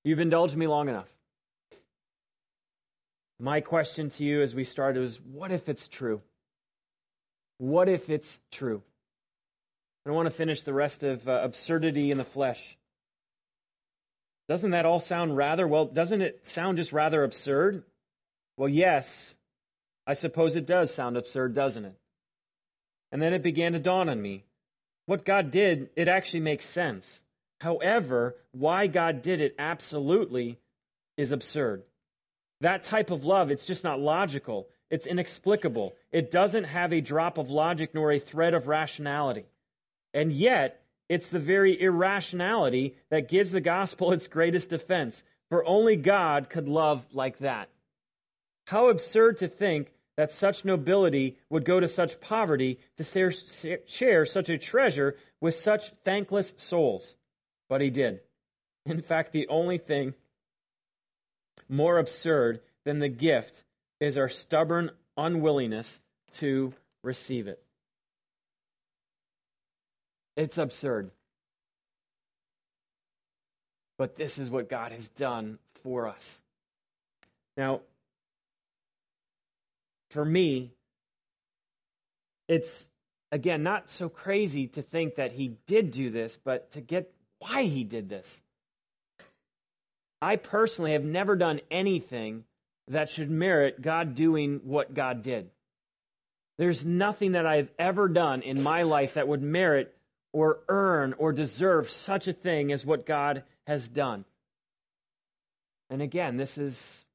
You've 0.04 0.20
indulged 0.20 0.58
me 0.58 0.68
long 0.68 0.90
enough. 0.90 1.10
My 3.40 3.62
question 3.62 4.10
to 4.12 4.24
you 4.24 4.42
as 4.42 4.54
we 4.54 4.64
start 4.64 4.98
is 4.98 5.20
what 5.22 5.52
if 5.52 5.70
it's 5.70 5.88
true? 5.88 6.22
What 7.58 7.90
if 7.90 8.10
it's 8.10 8.40
true? 8.52 8.82
I 10.06 10.10
don't 10.10 10.16
want 10.16 10.30
to 10.30 10.36
finish 10.36 10.62
the 10.62 10.74
rest 10.74 11.04
of 11.04 11.28
uh, 11.28 11.42
absurdity 11.44 12.12
in 12.12 12.18
the 12.18 12.24
flesh. 12.24 12.78
Doesn't 14.48 14.72
that 14.72 14.86
all 14.86 15.00
sound 15.00 15.38
rather, 15.38 15.68
well, 15.68 15.86
doesn't 15.86 16.22
it 16.22 16.46
sound 16.46 16.78
just 16.78 16.92
rather 16.92 17.24
absurd? 17.24 17.84
Well, 18.58 18.70
yes, 18.70 19.36
I 20.06 20.14
suppose 20.14 20.56
it 20.56 20.66
does 20.66 20.94
sound 20.94 21.18
absurd, 21.18 21.54
doesn't 21.54 21.86
it? 21.86 21.96
And 23.12 23.22
then 23.22 23.34
it 23.34 23.44
began 23.44 23.74
to 23.74 23.80
dawn 23.80 24.10
on 24.10 24.22
me. 24.22 24.46
What 25.06 25.26
God 25.26 25.52
did, 25.52 25.90
it 25.96 26.08
actually 26.08 26.40
makes 26.40 26.66
sense. 26.66 27.22
However, 27.60 28.36
why 28.52 28.88
God 28.88 29.22
did 29.22 29.42
it 29.42 29.56
absolutely 29.60 30.58
is 31.18 31.32
absurd. 31.32 31.84
That 32.62 32.84
type 32.84 33.12
of 33.12 33.26
love, 33.26 33.52
it's 33.52 33.66
just 33.66 33.84
not 33.84 34.00
logical. 34.00 34.68
It's 34.90 35.08
inexplicable. 35.08 35.94
It 36.12 36.32
doesn't 36.32 36.66
have 36.66 36.94
a 36.94 37.02
drop 37.02 37.38
of 37.38 37.50
logic 37.50 37.94
nor 37.94 38.12
a 38.12 38.20
thread 38.20 38.54
of 38.54 38.68
rationality. 38.68 39.46
And 40.14 40.32
yet, 40.32 40.82
it's 41.10 41.30
the 41.30 41.40
very 41.40 41.80
irrationality 41.80 42.96
that 43.10 43.30
gives 43.30 43.52
the 43.52 43.62
gospel 43.62 44.12
its 44.12 44.28
greatest 44.28 44.70
defense. 44.70 45.24
For 45.50 45.66
only 45.66 45.98
God 45.98 46.50
could 46.50 46.70
love 46.70 47.06
like 47.12 47.40
that. 47.40 47.70
How 48.68 48.90
absurd 48.90 49.40
to 49.40 49.48
think 49.48 49.92
that 50.18 50.32
such 50.32 50.66
nobility 50.66 51.38
would 51.50 51.66
go 51.66 51.80
to 51.80 51.88
such 51.88 52.20
poverty 52.20 52.80
to 52.98 53.04
share 53.86 54.26
such 54.26 54.50
a 54.50 54.58
treasure 54.58 55.16
with 55.40 55.56
such 55.56 55.90
thankless 56.04 56.54
souls. 56.58 57.16
But 57.70 57.82
he 57.82 57.90
did. 57.90 58.20
In 58.86 59.02
fact, 59.02 59.32
the 59.32 59.48
only 59.48 59.78
thing 59.78 60.14
more 61.70 61.98
absurd 61.98 62.60
than 62.84 63.00
the 63.00 63.10
gift 63.10 63.64
is 64.00 64.18
our 64.18 64.30
stubborn 64.30 64.92
unwillingness 65.16 66.02
to 66.34 66.74
receive 67.04 67.48
it. 67.48 67.64
It's 70.36 70.58
absurd. 70.58 71.12
But 73.98 74.16
this 74.16 74.38
is 74.40 74.50
what 74.50 74.70
God 74.70 74.92
has 74.92 75.10
done 75.10 75.60
for 75.84 76.08
us. 76.08 76.42
Now, 77.56 77.82
for 80.12 80.24
me, 80.26 80.72
it's 82.48 82.86
again 83.32 83.64
not 83.64 83.90
so 83.90 84.10
crazy 84.10 84.68
to 84.68 84.82
think 84.82 85.16
that 85.16 85.32
he 85.32 85.56
did 85.68 85.92
do 85.92 86.10
this, 86.10 86.38
but 86.44 86.72
to 86.72 86.82
get 86.82 87.14
why 87.40 87.64
he 87.64 87.84
did 87.84 88.10
this. 88.10 88.42
I 90.22 90.36
personally 90.36 90.92
have 90.92 91.04
never 91.04 91.36
done 91.36 91.62
anything 91.72 92.44
that 92.88 93.10
should 93.10 93.32
merit 93.32 93.82
God 93.82 94.16
doing 94.16 94.62
what 94.64 94.94
God 94.94 95.24
did. 95.24 95.50
There's 96.58 96.86
nothing 96.86 97.32
that 97.32 97.48
I've 97.48 97.72
ever 97.80 98.08
done 98.08 98.42
in 98.42 98.62
my 98.62 98.84
life 98.84 99.16
that 99.16 99.28
would 99.28 99.42
merit 99.42 99.96
or 100.34 100.60
earn 100.68 101.14
or 101.18 101.32
deserve 101.32 101.90
such 101.90 102.28
a 102.28 102.34
thing 102.34 102.72
as 102.72 102.86
what 102.86 103.06
God 103.06 103.44
has 103.66 103.88
done. 103.88 104.26
And 105.90 106.02
again, 106.02 106.38
this 106.38 106.58
is 106.58 107.06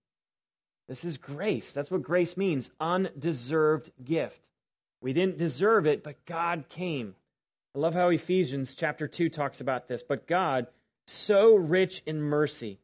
this 0.88 1.04
is 1.04 1.18
grace. 1.18 1.72
That's 1.72 1.90
what 1.90 2.02
grace 2.02 2.36
means 2.36 2.70
undeserved 2.80 3.90
gift. 4.04 4.40
We 5.00 5.12
didn't 5.12 5.38
deserve 5.38 5.86
it, 5.86 6.02
but 6.02 6.24
God 6.26 6.64
came. 6.68 7.14
I 7.74 7.78
love 7.78 7.94
how 7.94 8.08
Ephesians 8.08 8.74
chapter 8.74 9.06
2 9.06 9.28
talks 9.28 9.60
about 9.60 9.88
this. 9.88 10.02
But 10.02 10.26
God, 10.26 10.66
so 11.06 11.54
rich 11.54 12.02
in 12.06 12.22
mercy, 12.22 12.78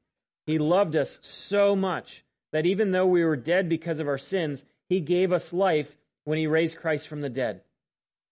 He 0.46 0.58
loved 0.58 0.96
us 0.96 1.18
so 1.22 1.74
much 1.74 2.24
that 2.52 2.66
even 2.66 2.90
though 2.90 3.06
we 3.06 3.24
were 3.24 3.36
dead 3.36 3.68
because 3.68 3.98
of 3.98 4.08
our 4.08 4.18
sins, 4.18 4.64
He 4.88 5.00
gave 5.00 5.32
us 5.32 5.52
life 5.52 5.96
when 6.24 6.38
He 6.38 6.46
raised 6.46 6.76
Christ 6.76 7.08
from 7.08 7.20
the 7.20 7.30
dead. 7.30 7.62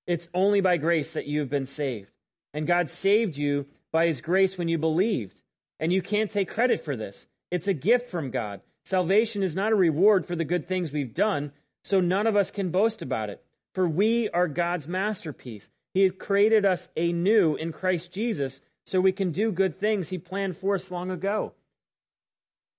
It's 0.06 0.28
only 0.35 0.61
by 0.61 0.76
grace 0.76 1.12
that 1.12 1.26
you 1.26 1.40
have 1.40 1.50
been 1.50 1.66
saved. 1.66 2.14
And 2.52 2.66
God 2.66 2.90
saved 2.90 3.37
you 3.37 3.66
by 3.92 4.06
His 4.06 4.20
grace 4.20 4.59
when 4.59 4.68
you 4.68 4.76
believed. 4.76 5.40
And 5.78 5.92
you 5.92 6.02
can't 6.02 6.30
take 6.30 6.50
credit 6.50 6.85
for 6.85 6.96
this. 6.96 7.26
It's 7.50 7.68
a 7.68 7.72
gift 7.72 8.11
from 8.11 8.30
God. 8.30 8.61
Salvation 8.85 9.43
is 9.43 9.55
not 9.55 9.73
a 9.73 9.77
reward 9.77 10.27
for 10.27 10.35
the 10.35 10.45
good 10.45 10.66
things 10.66 10.93
we've 10.93 11.14
done, 11.14 11.53
so 11.85 12.01
none 12.01 12.27
of 12.27 12.37
us 12.37 12.51
can 12.51 12.71
boast 12.71 13.03
about 13.03 13.31
it. 13.31 13.43
For 13.75 13.88
we 13.88 14.29
are 14.31 14.49
God's 14.49 14.88
masterpiece. 14.88 15.69
He 15.95 16.03
has 16.03 16.12
created 16.12 16.64
us 16.64 16.88
anew 16.97 17.55
in 17.57 17.73
Christ 17.73 18.12
Jesus 18.12 18.61
so 18.85 19.01
we 19.01 19.12
can 19.12 19.31
do 19.31 19.53
good 19.53 19.79
things 19.79 20.09
He 20.09 20.19
planned 20.19 20.57
for 20.57 20.75
us 20.75 20.90
long 20.90 21.11
ago. 21.11 21.53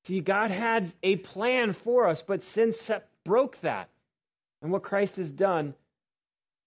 See, 0.04 0.20
God 0.20 0.52
had 0.52 0.92
a 1.04 1.18
plan 1.18 1.74
for 1.74 2.08
us, 2.08 2.22
but 2.22 2.44
sin 2.44 2.74
broke 3.24 3.62
that. 3.62 3.90
And 4.62 4.72
what 4.72 4.84
Christ 4.84 5.18
has 5.18 5.32
done 5.32 5.76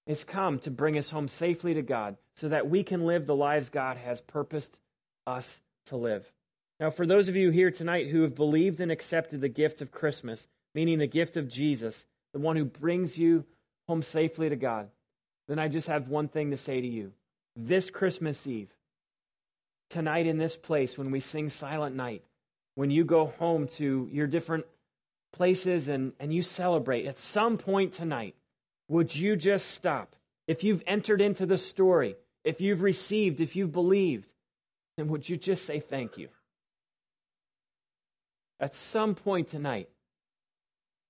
is 0.07 0.25
come 0.25 0.59
to 0.61 0.71
bring 0.71 0.99
us 0.99 1.11
home 1.11 1.29
safely 1.29 1.75
to 1.75 1.83
God 1.83 2.17
so 2.37 2.49
that 2.49 2.69
we 2.69 2.83
can 2.83 3.07
live 3.07 3.27
the 3.27 3.35
lives 3.35 3.71
God 3.71 3.97
has 3.97 4.21
purposed 4.21 4.79
us 5.27 5.61
to 5.87 5.97
live. 5.97 6.31
Now, 6.81 6.91
for 6.91 7.07
those 7.07 7.29
of 7.29 7.37
you 7.37 7.51
here 7.51 7.71
tonight 7.71 8.09
who 8.09 8.23
have 8.23 8.35
believed 8.35 8.81
and 8.81 8.91
accepted 8.91 9.41
the 9.41 9.49
gift 9.49 9.81
of 9.81 9.93
Christmas, 9.93 10.49
meaning 10.75 10.99
the 10.99 11.07
gift 11.07 11.37
of 11.37 11.49
Jesus, 11.49 12.05
the 12.33 12.41
one 12.41 12.57
who 12.57 12.65
brings 12.65 13.17
you 13.17 13.45
home 13.89 14.03
safely 14.03 14.49
to 14.49 14.57
God, 14.57 14.89
then 15.47 15.59
I 15.59 15.69
just 15.69 15.87
have 15.87 16.09
one 16.09 16.29
thing 16.29 16.51
to 16.51 16.57
say 16.57 16.81
to 16.81 16.87
you. 16.87 17.13
This 17.55 17.91
Christmas 17.91 18.47
Eve, 18.47 18.75
tonight 19.89 20.27
in 20.27 20.39
this 20.39 20.57
place, 20.57 20.99
when 20.99 21.13
we 21.13 21.21
sing 21.21 21.49
Silent 21.49 21.95
Night, 21.95 22.25
when 22.75 22.91
you 22.91 23.05
go 23.05 23.27
home 23.39 23.69
to 23.69 24.09
your 24.11 24.27
different 24.27 24.65
places 25.33 25.87
and, 25.87 26.13
and 26.19 26.35
you 26.35 26.43
celebrate, 26.43 27.07
at 27.07 27.19
some 27.19 27.57
point 27.57 27.93
tonight, 27.93 28.35
would 28.89 29.15
you 29.15 29.37
just 29.37 29.71
stop? 29.71 30.17
If 30.49 30.65
you've 30.65 30.83
entered 30.87 31.21
into 31.21 31.47
the 31.47 31.57
story, 31.57 32.17
if 32.43 32.61
you've 32.61 32.83
received, 32.83 33.41
if 33.41 33.55
you've 33.55 33.73
believed, 33.73 34.27
then 34.97 35.09
would 35.09 35.29
you 35.29 35.37
just 35.37 35.65
say 35.65 35.79
thank 35.79 36.19
you? 36.19 36.29
At 38.61 38.75
some 38.75 39.15
point 39.15 39.49
tonight, 39.49 39.89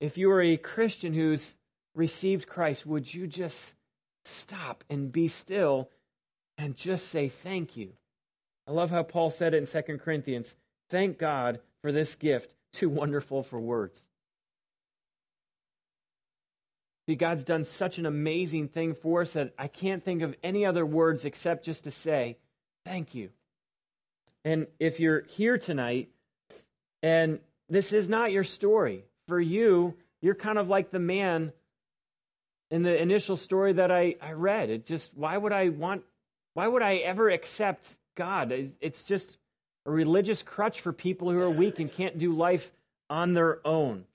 if 0.00 0.18
you 0.18 0.30
are 0.30 0.42
a 0.42 0.56
Christian 0.56 1.14
who's 1.14 1.54
received 1.94 2.48
Christ, 2.48 2.86
would 2.86 3.12
you 3.12 3.26
just 3.26 3.74
stop 4.24 4.84
and 4.90 5.12
be 5.12 5.28
still 5.28 5.90
and 6.58 6.76
just 6.76 7.08
say 7.08 7.28
thank 7.28 7.76
you? 7.76 7.92
I 8.66 8.72
love 8.72 8.90
how 8.90 9.02
Paul 9.02 9.30
said 9.30 9.54
it 9.54 9.58
in 9.58 9.82
2 9.82 9.98
Corinthians 9.98 10.56
thank 10.90 11.18
God 11.18 11.60
for 11.82 11.92
this 11.92 12.14
gift, 12.14 12.54
too 12.72 12.88
wonderful 12.88 13.42
for 13.42 13.60
words. 13.60 14.00
See, 17.06 17.14
God's 17.14 17.44
done 17.44 17.64
such 17.64 17.98
an 17.98 18.06
amazing 18.06 18.68
thing 18.68 18.94
for 18.94 19.22
us 19.22 19.34
that 19.34 19.52
I 19.58 19.68
can't 19.68 20.02
think 20.02 20.22
of 20.22 20.34
any 20.42 20.64
other 20.64 20.86
words 20.86 21.24
except 21.24 21.64
just 21.64 21.84
to 21.84 21.90
say, 21.90 22.38
thank 22.86 23.14
you. 23.14 23.30
And 24.44 24.66
if 24.78 25.00
you're 25.00 25.22
here 25.22 25.58
tonight 25.58 26.10
and 27.04 27.38
this 27.68 27.92
is 27.92 28.08
not 28.08 28.32
your 28.32 28.44
story. 28.44 29.04
For 29.28 29.38
you, 29.38 29.94
you're 30.22 30.34
kind 30.34 30.56
of 30.56 30.70
like 30.70 30.90
the 30.90 30.98
man 30.98 31.52
in 32.70 32.82
the 32.82 32.96
initial 32.96 33.36
story 33.36 33.74
that 33.74 33.90
I, 33.90 34.16
I 34.22 34.32
read. 34.32 34.70
It 34.70 34.86
just, 34.86 35.10
why 35.14 35.36
would 35.36 35.52
I 35.52 35.68
want, 35.68 36.02
why 36.54 36.66
would 36.66 36.80
I 36.80 36.96
ever 36.96 37.28
accept 37.28 37.86
God? 38.16 38.72
It's 38.80 39.02
just 39.02 39.36
a 39.84 39.90
religious 39.90 40.42
crutch 40.42 40.80
for 40.80 40.94
people 40.94 41.30
who 41.30 41.38
are 41.40 41.50
weak 41.50 41.78
and 41.78 41.92
can't 41.92 42.18
do 42.18 42.32
life 42.32 42.72
on 43.10 43.34
their 43.34 43.58
own. 43.66 44.06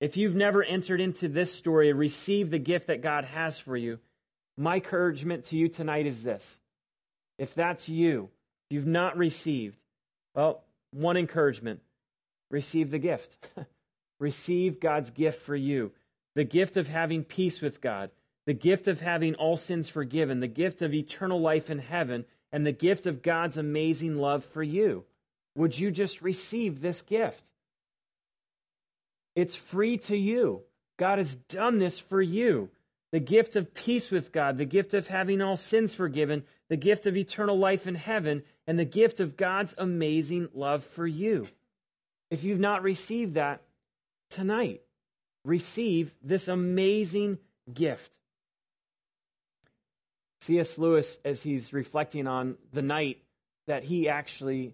If 0.00 0.16
you've 0.16 0.36
never 0.36 0.62
entered 0.62 1.00
into 1.00 1.26
this 1.26 1.52
story 1.52 1.90
and 1.90 1.98
received 1.98 2.52
the 2.52 2.58
gift 2.58 2.86
that 2.86 3.02
God 3.02 3.24
has 3.24 3.58
for 3.58 3.76
you, 3.76 3.98
my 4.56 4.76
encouragement 4.76 5.46
to 5.46 5.56
you 5.56 5.68
tonight 5.68 6.06
is 6.06 6.22
this. 6.22 6.60
If 7.36 7.52
that's 7.56 7.88
you, 7.88 8.28
you've 8.70 8.86
not 8.86 9.16
received, 9.16 9.76
well, 10.36 10.62
one 10.92 11.16
encouragement 11.16 11.80
receive 12.52 12.92
the 12.92 13.00
gift. 13.00 13.36
receive 14.20 14.78
God's 14.78 15.10
gift 15.10 15.42
for 15.42 15.56
you 15.56 15.90
the 16.34 16.44
gift 16.44 16.76
of 16.78 16.88
having 16.88 17.24
peace 17.24 17.60
with 17.60 17.80
God, 17.80 18.10
the 18.46 18.54
gift 18.54 18.88
of 18.88 19.00
having 19.00 19.34
all 19.34 19.56
sins 19.56 19.88
forgiven, 19.88 20.40
the 20.40 20.46
gift 20.46 20.80
of 20.80 20.94
eternal 20.94 21.40
life 21.40 21.68
in 21.68 21.78
heaven, 21.78 22.24
and 22.50 22.64
the 22.64 22.72
gift 22.72 23.06
of 23.06 23.22
God's 23.22 23.56
amazing 23.56 24.16
love 24.16 24.44
for 24.44 24.62
you. 24.62 25.04
Would 25.56 25.78
you 25.78 25.90
just 25.90 26.22
receive 26.22 26.80
this 26.80 27.02
gift? 27.02 27.44
It's 29.34 29.54
free 29.54 29.98
to 29.98 30.16
you. 30.16 30.62
God 30.98 31.18
has 31.18 31.34
done 31.34 31.78
this 31.78 31.98
for 31.98 32.22
you. 32.22 32.70
The 33.12 33.20
gift 33.20 33.56
of 33.56 33.74
peace 33.74 34.10
with 34.10 34.32
God, 34.32 34.56
the 34.56 34.64
gift 34.64 34.94
of 34.94 35.08
having 35.08 35.42
all 35.42 35.56
sins 35.56 35.92
forgiven, 35.92 36.44
the 36.70 36.76
gift 36.76 37.06
of 37.06 37.16
eternal 37.16 37.58
life 37.58 37.86
in 37.86 37.94
heaven, 37.94 38.42
and 38.66 38.78
the 38.78 38.86
gift 38.86 39.20
of 39.20 39.36
God's 39.36 39.74
amazing 39.76 40.48
love 40.54 40.82
for 40.82 41.06
you. 41.06 41.48
If 42.32 42.44
you've 42.44 42.58
not 42.58 42.82
received 42.82 43.34
that 43.34 43.60
tonight, 44.30 44.80
receive 45.44 46.14
this 46.22 46.48
amazing 46.48 47.36
gift. 47.74 48.10
C.S. 50.40 50.78
Lewis, 50.78 51.18
as 51.26 51.42
he's 51.42 51.74
reflecting 51.74 52.26
on 52.26 52.56
the 52.72 52.80
night 52.80 53.18
that 53.66 53.84
he 53.84 54.08
actually 54.08 54.72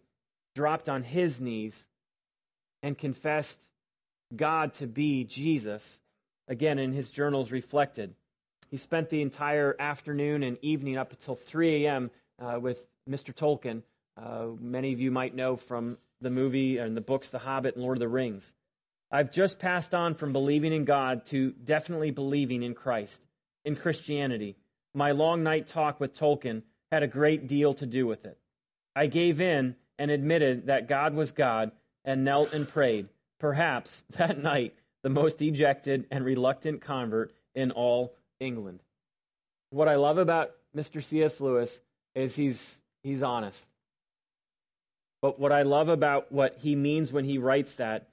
dropped 0.54 0.88
on 0.88 1.02
his 1.02 1.40
knees 1.40 1.84
and 2.84 2.96
confessed 2.96 3.58
God 4.36 4.72
to 4.74 4.86
be 4.86 5.24
Jesus. 5.24 5.98
Again, 6.46 6.78
in 6.78 6.92
his 6.92 7.10
journals 7.10 7.50
reflected. 7.50 8.14
He 8.70 8.76
spent 8.76 9.10
the 9.10 9.20
entire 9.20 9.74
afternoon 9.80 10.44
and 10.44 10.58
evening 10.62 10.96
up 10.96 11.10
until 11.10 11.34
3 11.34 11.86
a.m. 11.86 12.12
Uh, 12.38 12.60
with 12.60 12.78
Mr. 13.10 13.34
Tolkien. 13.34 13.82
Uh, 14.16 14.54
many 14.60 14.92
of 14.92 15.00
you 15.00 15.10
might 15.10 15.34
know 15.34 15.56
from 15.56 15.98
the 16.20 16.30
movie 16.30 16.78
and 16.78 16.96
the 16.96 17.00
books 17.00 17.28
The 17.28 17.40
Hobbit 17.40 17.74
and 17.74 17.82
Lord 17.82 17.96
of 17.96 18.00
the 18.00 18.08
Rings. 18.08 18.54
I've 19.10 19.32
just 19.32 19.58
passed 19.58 19.94
on 19.94 20.14
from 20.14 20.32
believing 20.32 20.72
in 20.72 20.84
God 20.84 21.24
to 21.26 21.52
definitely 21.52 22.10
believing 22.10 22.62
in 22.62 22.74
Christ, 22.74 23.26
in 23.64 23.76
Christianity. 23.76 24.56
My 24.94 25.12
long 25.12 25.42
night 25.42 25.66
talk 25.66 25.98
with 26.00 26.18
Tolkien 26.18 26.62
had 26.90 27.02
a 27.02 27.08
great 27.08 27.46
deal 27.46 27.74
to 27.74 27.86
do 27.86 28.06
with 28.06 28.24
it. 28.24 28.38
I 28.94 29.06
gave 29.06 29.40
in 29.40 29.76
and 29.98 30.10
admitted 30.10 30.66
that 30.66 30.88
God 30.88 31.14
was 31.14 31.32
God 31.32 31.72
and 32.04 32.24
knelt 32.24 32.52
and 32.52 32.68
prayed. 32.68 33.08
Perhaps 33.38 34.02
that 34.10 34.42
night, 34.42 34.74
the 35.02 35.08
most 35.08 35.40
ejected 35.40 36.06
and 36.10 36.24
reluctant 36.24 36.80
convert 36.80 37.32
in 37.54 37.70
all 37.70 38.14
England. 38.40 38.80
What 39.70 39.88
I 39.88 39.96
love 39.96 40.18
about 40.18 40.52
Mr. 40.76 41.02
C.S. 41.02 41.40
Lewis 41.40 41.78
is 42.14 42.36
he's, 42.36 42.80
he's 43.02 43.22
honest. 43.22 43.66
But 45.20 45.38
what 45.38 45.52
I 45.52 45.62
love 45.62 45.88
about 45.88 46.30
what 46.30 46.58
he 46.58 46.76
means 46.76 47.12
when 47.12 47.24
he 47.24 47.38
writes 47.38 47.74
that, 47.76 48.08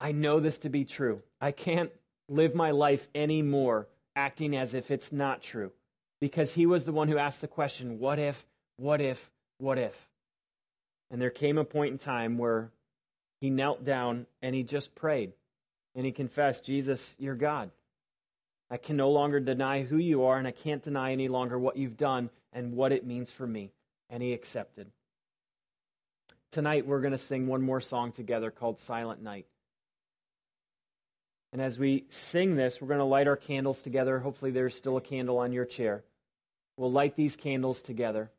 I 0.00 0.12
know 0.12 0.40
this 0.40 0.58
to 0.60 0.68
be 0.68 0.84
true. 0.84 1.22
I 1.40 1.52
can't 1.52 1.90
live 2.28 2.54
my 2.54 2.70
life 2.70 3.08
anymore 3.14 3.88
acting 4.14 4.56
as 4.56 4.74
if 4.74 4.90
it's 4.90 5.12
not 5.12 5.42
true. 5.42 5.72
Because 6.20 6.54
he 6.54 6.64
was 6.64 6.84
the 6.84 6.92
one 6.92 7.08
who 7.08 7.18
asked 7.18 7.42
the 7.42 7.48
question, 7.48 7.98
what 7.98 8.18
if, 8.18 8.46
what 8.78 9.00
if, 9.00 9.30
what 9.58 9.78
if? 9.78 10.08
And 11.10 11.20
there 11.20 11.30
came 11.30 11.58
a 11.58 11.64
point 11.64 11.92
in 11.92 11.98
time 11.98 12.38
where 12.38 12.70
he 13.40 13.50
knelt 13.50 13.84
down 13.84 14.26
and 14.40 14.54
he 14.54 14.62
just 14.62 14.94
prayed. 14.94 15.32
And 15.94 16.04
he 16.04 16.12
confessed, 16.12 16.64
Jesus, 16.64 17.14
you're 17.18 17.34
God. 17.34 17.70
I 18.70 18.76
can 18.76 18.96
no 18.96 19.10
longer 19.10 19.40
deny 19.40 19.82
who 19.82 19.96
you 19.96 20.24
are, 20.24 20.38
and 20.38 20.48
I 20.48 20.50
can't 20.50 20.82
deny 20.82 21.12
any 21.12 21.28
longer 21.28 21.58
what 21.58 21.76
you've 21.76 21.96
done 21.96 22.30
and 22.52 22.74
what 22.74 22.92
it 22.92 23.06
means 23.06 23.30
for 23.30 23.46
me. 23.46 23.70
And 24.10 24.22
he 24.22 24.32
accepted. 24.32 24.90
Tonight, 26.56 26.86
we're 26.86 27.02
going 27.02 27.12
to 27.12 27.18
sing 27.18 27.46
one 27.46 27.60
more 27.60 27.82
song 27.82 28.12
together 28.12 28.50
called 28.50 28.78
Silent 28.78 29.22
Night. 29.22 29.44
And 31.52 31.60
as 31.60 31.78
we 31.78 32.06
sing 32.08 32.56
this, 32.56 32.80
we're 32.80 32.88
going 32.88 32.96
to 32.96 33.04
light 33.04 33.28
our 33.28 33.36
candles 33.36 33.82
together. 33.82 34.20
Hopefully, 34.20 34.50
there's 34.52 34.74
still 34.74 34.96
a 34.96 35.02
candle 35.02 35.36
on 35.36 35.52
your 35.52 35.66
chair. 35.66 36.02
We'll 36.78 36.90
light 36.90 37.14
these 37.14 37.36
candles 37.36 37.82
together. 37.82 38.30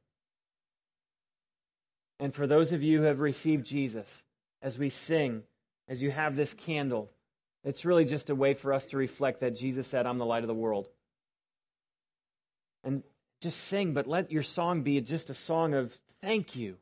And 2.20 2.34
for 2.34 2.48
those 2.48 2.72
of 2.72 2.82
you 2.82 3.02
who 3.02 3.04
have 3.04 3.20
received 3.20 3.68
Jesus, 3.68 4.24
as 4.64 4.80
we 4.80 4.90
sing, 4.90 5.44
as 5.88 6.02
you 6.02 6.10
have 6.10 6.36
this 6.36 6.56
candle, 6.56 7.12
it's 7.64 7.86
really 7.86 8.06
just 8.06 8.32
a 8.32 8.36
way 8.36 8.56
for 8.56 8.74
us 8.74 8.88
to 8.88 8.98
reflect 8.98 9.42
that 9.42 9.56
Jesus 9.56 9.86
said, 9.86 10.08
I'm 10.08 10.18
the 10.18 10.26
light 10.26 10.44
of 10.44 10.48
the 10.48 10.56
world. 10.56 10.90
And 12.84 13.04
just 13.42 13.60
sing, 13.60 13.94
but 13.94 14.08
let 14.08 14.32
your 14.32 14.42
song 14.42 14.82
be 14.82 15.00
just 15.02 15.30
a 15.30 15.36
song 15.36 15.76
of 15.76 15.94
thank 16.20 16.56
you. 16.56 16.78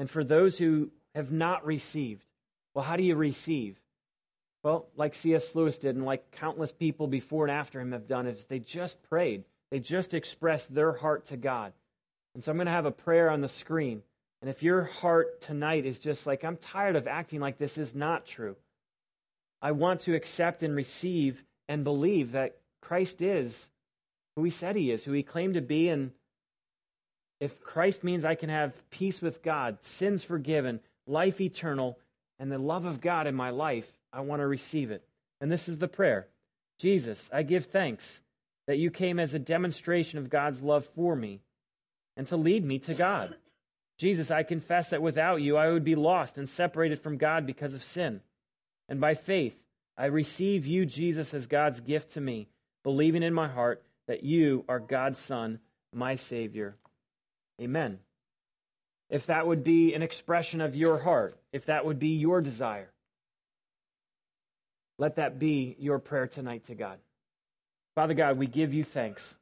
And 0.00 0.08
for 0.08 0.24
those 0.24 0.56
who 0.56 0.92
have 1.14 1.30
not 1.30 1.66
received, 1.66 2.24
well, 2.72 2.86
how 2.86 2.96
do 2.96 3.02
you 3.02 3.16
receive? 3.16 3.78
Well, 4.62 4.86
like 4.96 5.14
C.S. 5.14 5.54
Lewis 5.54 5.76
did, 5.76 5.94
and 5.94 6.06
like 6.06 6.30
countless 6.30 6.72
people 6.72 7.06
before 7.06 7.44
and 7.44 7.52
after 7.52 7.78
him 7.78 7.92
have 7.92 8.08
done, 8.08 8.26
is 8.26 8.46
they 8.46 8.60
just 8.60 9.02
prayed. 9.02 9.44
They 9.70 9.78
just 9.78 10.14
expressed 10.14 10.74
their 10.74 10.92
heart 10.92 11.26
to 11.26 11.36
God. 11.36 11.74
And 12.34 12.42
so 12.42 12.50
I'm 12.50 12.56
going 12.56 12.64
to 12.64 12.72
have 12.72 12.86
a 12.86 12.90
prayer 12.90 13.28
on 13.28 13.42
the 13.42 13.48
screen. 13.48 14.02
And 14.40 14.48
if 14.48 14.62
your 14.62 14.84
heart 14.84 15.42
tonight 15.42 15.84
is 15.84 15.98
just 15.98 16.26
like, 16.26 16.44
I'm 16.44 16.56
tired 16.56 16.96
of 16.96 17.06
acting 17.06 17.40
like 17.40 17.58
this 17.58 17.76
is 17.76 17.94
not 17.94 18.24
true, 18.24 18.56
I 19.60 19.72
want 19.72 20.00
to 20.00 20.14
accept 20.14 20.62
and 20.62 20.74
receive 20.74 21.44
and 21.68 21.84
believe 21.84 22.32
that 22.32 22.56
Christ 22.80 23.20
is 23.20 23.66
who 24.34 24.44
he 24.44 24.50
said 24.50 24.76
he 24.76 24.92
is, 24.92 25.04
who 25.04 25.12
he 25.12 25.22
claimed 25.22 25.54
to 25.54 25.60
be. 25.60 25.90
And 25.90 26.12
if 27.40 27.60
Christ 27.62 28.04
means 28.04 28.24
I 28.24 28.34
can 28.34 28.50
have 28.50 28.88
peace 28.90 29.20
with 29.20 29.42
God, 29.42 29.78
sins 29.82 30.22
forgiven, 30.22 30.80
life 31.06 31.40
eternal, 31.40 31.98
and 32.38 32.52
the 32.52 32.58
love 32.58 32.84
of 32.84 33.00
God 33.00 33.26
in 33.26 33.34
my 33.34 33.50
life, 33.50 33.90
I 34.12 34.20
want 34.20 34.40
to 34.40 34.46
receive 34.46 34.90
it. 34.90 35.02
And 35.40 35.50
this 35.50 35.68
is 35.68 35.78
the 35.78 35.88
prayer 35.88 36.28
Jesus, 36.78 37.28
I 37.32 37.42
give 37.42 37.66
thanks 37.66 38.20
that 38.66 38.78
you 38.78 38.90
came 38.90 39.18
as 39.18 39.34
a 39.34 39.38
demonstration 39.38 40.18
of 40.18 40.30
God's 40.30 40.62
love 40.62 40.86
for 40.94 41.16
me 41.16 41.40
and 42.16 42.26
to 42.28 42.36
lead 42.36 42.64
me 42.64 42.78
to 42.80 42.94
God. 42.94 43.36
Jesus, 43.98 44.30
I 44.30 44.44
confess 44.44 44.90
that 44.90 45.02
without 45.02 45.42
you 45.42 45.56
I 45.56 45.70
would 45.70 45.84
be 45.84 45.94
lost 45.94 46.38
and 46.38 46.48
separated 46.48 47.00
from 47.00 47.18
God 47.18 47.46
because 47.46 47.74
of 47.74 47.82
sin. 47.82 48.20
And 48.88 49.00
by 49.00 49.14
faith, 49.14 49.56
I 49.96 50.06
receive 50.06 50.66
you, 50.66 50.86
Jesus, 50.86 51.34
as 51.34 51.46
God's 51.46 51.80
gift 51.80 52.12
to 52.12 52.20
me, 52.20 52.48
believing 52.82 53.22
in 53.22 53.34
my 53.34 53.48
heart 53.48 53.82
that 54.06 54.22
you 54.22 54.64
are 54.68 54.80
God's 54.80 55.18
Son, 55.18 55.58
my 55.92 56.14
Savior. 56.14 56.76
Amen. 57.60 57.98
If 59.08 59.26
that 59.26 59.46
would 59.46 59.64
be 59.64 59.92
an 59.94 60.02
expression 60.02 60.60
of 60.60 60.76
your 60.76 60.98
heart, 60.98 61.36
if 61.52 61.66
that 61.66 61.84
would 61.84 61.98
be 61.98 62.08
your 62.08 62.40
desire, 62.40 62.90
let 64.98 65.16
that 65.16 65.38
be 65.38 65.76
your 65.78 65.98
prayer 65.98 66.26
tonight 66.26 66.64
to 66.66 66.74
God. 66.74 66.98
Father 67.94 68.14
God, 68.14 68.38
we 68.38 68.46
give 68.46 68.72
you 68.72 68.84
thanks 68.84 69.36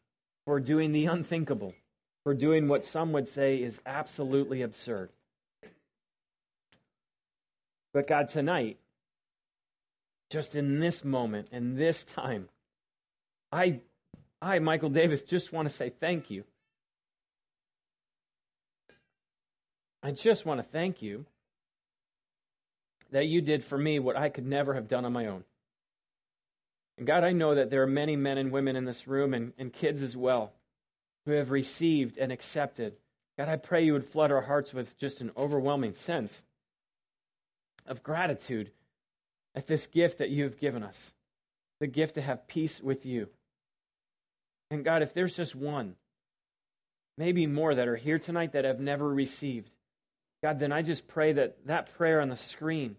for 0.47 0.59
doing 0.59 0.93
the 0.93 1.07
unthinkable 1.07 1.75
for 2.29 2.35
doing 2.35 2.69
what 2.69 2.85
some 2.85 3.13
would 3.13 3.27
say 3.27 3.57
is 3.57 3.81
absolutely 3.87 4.61
absurd. 4.61 5.09
But 7.95 8.07
God, 8.07 8.29
tonight, 8.29 8.77
just 10.29 10.55
in 10.55 10.79
this 10.79 11.03
moment 11.03 11.49
and 11.53 11.79
this 11.79 12.05
time, 12.05 12.51
I, 13.51 13.81
I, 14.43 14.59
Michael 14.59 14.91
Davis, 14.91 15.23
just 15.23 15.55
want 15.55 15.71
to 15.71 15.75
say 15.75 15.89
thank 15.89 16.31
you. 16.31 16.45
I 20.03 20.13
just 20.13 20.47
want 20.47 20.61
to 20.61 20.67
thank 20.67 21.03
you 21.03 21.27
that 23.11 23.27
you 23.27 23.41
did 23.41 23.65
for 23.65 23.79
me 23.79 23.99
what 23.99 24.17
I 24.17 24.29
could 24.29 24.47
never 24.47 24.75
have 24.75 24.89
done 24.89 25.05
on 25.05 25.13
my 25.13 25.27
own. 25.27 25.45
And 26.99 27.07
God, 27.07 27.25
I 27.25 27.33
know 27.33 27.55
that 27.55 27.71
there 27.71 27.83
are 27.83 27.87
many 27.87 28.17
men 28.17 28.39
and 28.39 28.51
women 28.51 28.77
in 28.77 28.85
this 28.85 29.07
room 29.07 29.33
and, 29.33 29.53
and 29.59 29.73
kids 29.73 30.03
as 30.03 30.17
well 30.17 30.53
who 31.27 31.33
have 31.33 31.51
received 31.51 32.19
and 32.19 32.33
accepted. 32.33 32.97
God, 33.37 33.49
I 33.49 33.57
pray 33.57 33.85
you 33.85 33.93
would 33.93 34.05
flood 34.05 34.33
our 34.33 34.43
hearts 34.43 34.73
with 34.73 34.99
just 34.99 35.21
an 35.21 35.31
overwhelming 35.37 35.95
sense 35.95 36.43
of 37.87 38.03
gratitude 38.03 38.71
at 39.55 39.67
this 39.67 39.87
gift 39.87 40.19
that 40.19 40.31
you 40.31 40.45
have 40.45 40.59
given 40.59 40.83
us 40.83 41.13
the 41.81 41.87
gift 41.87 42.15
to 42.15 42.21
have 42.23 42.49
peace 42.49 42.81
with 42.81 43.07
you. 43.07 43.29
And 44.71 44.85
God, 44.85 45.03
if 45.03 45.15
there's 45.15 45.37
just 45.37 45.55
one, 45.55 45.95
maybe 47.17 47.47
more 47.47 47.75
that 47.75 47.89
are 47.89 47.97
here 47.97 48.19
tonight 48.19 48.53
that 48.53 48.65
have 48.65 48.81
never 48.81 49.09
received, 49.09 49.71
God, 50.43 50.59
then 50.59 50.73
I 50.73 50.83
just 50.83 51.09
pray 51.09 51.33
that 51.33 51.67
that 51.67 51.97
prayer 51.97 52.21
on 52.21 52.29
the 52.29 52.37
screen, 52.37 52.97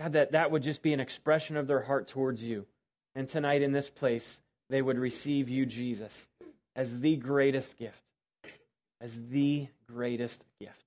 God, 0.00 0.14
that 0.14 0.32
that 0.32 0.50
would 0.50 0.62
just 0.62 0.82
be 0.82 0.92
an 0.92 1.00
expression 1.00 1.56
of 1.56 1.66
their 1.66 1.82
heart 1.82 2.08
towards 2.08 2.42
you. 2.42 2.66
And 3.14 3.28
tonight 3.28 3.62
in 3.62 3.72
this 3.72 3.90
place, 3.90 4.40
they 4.68 4.82
would 4.82 4.98
receive 4.98 5.48
you, 5.48 5.66
Jesus 5.66 6.26
as 6.76 7.00
the 7.00 7.16
greatest 7.16 7.76
gift. 7.76 8.04
As 9.00 9.18
the 9.28 9.68
greatest 9.86 10.42
gift. 10.58 10.84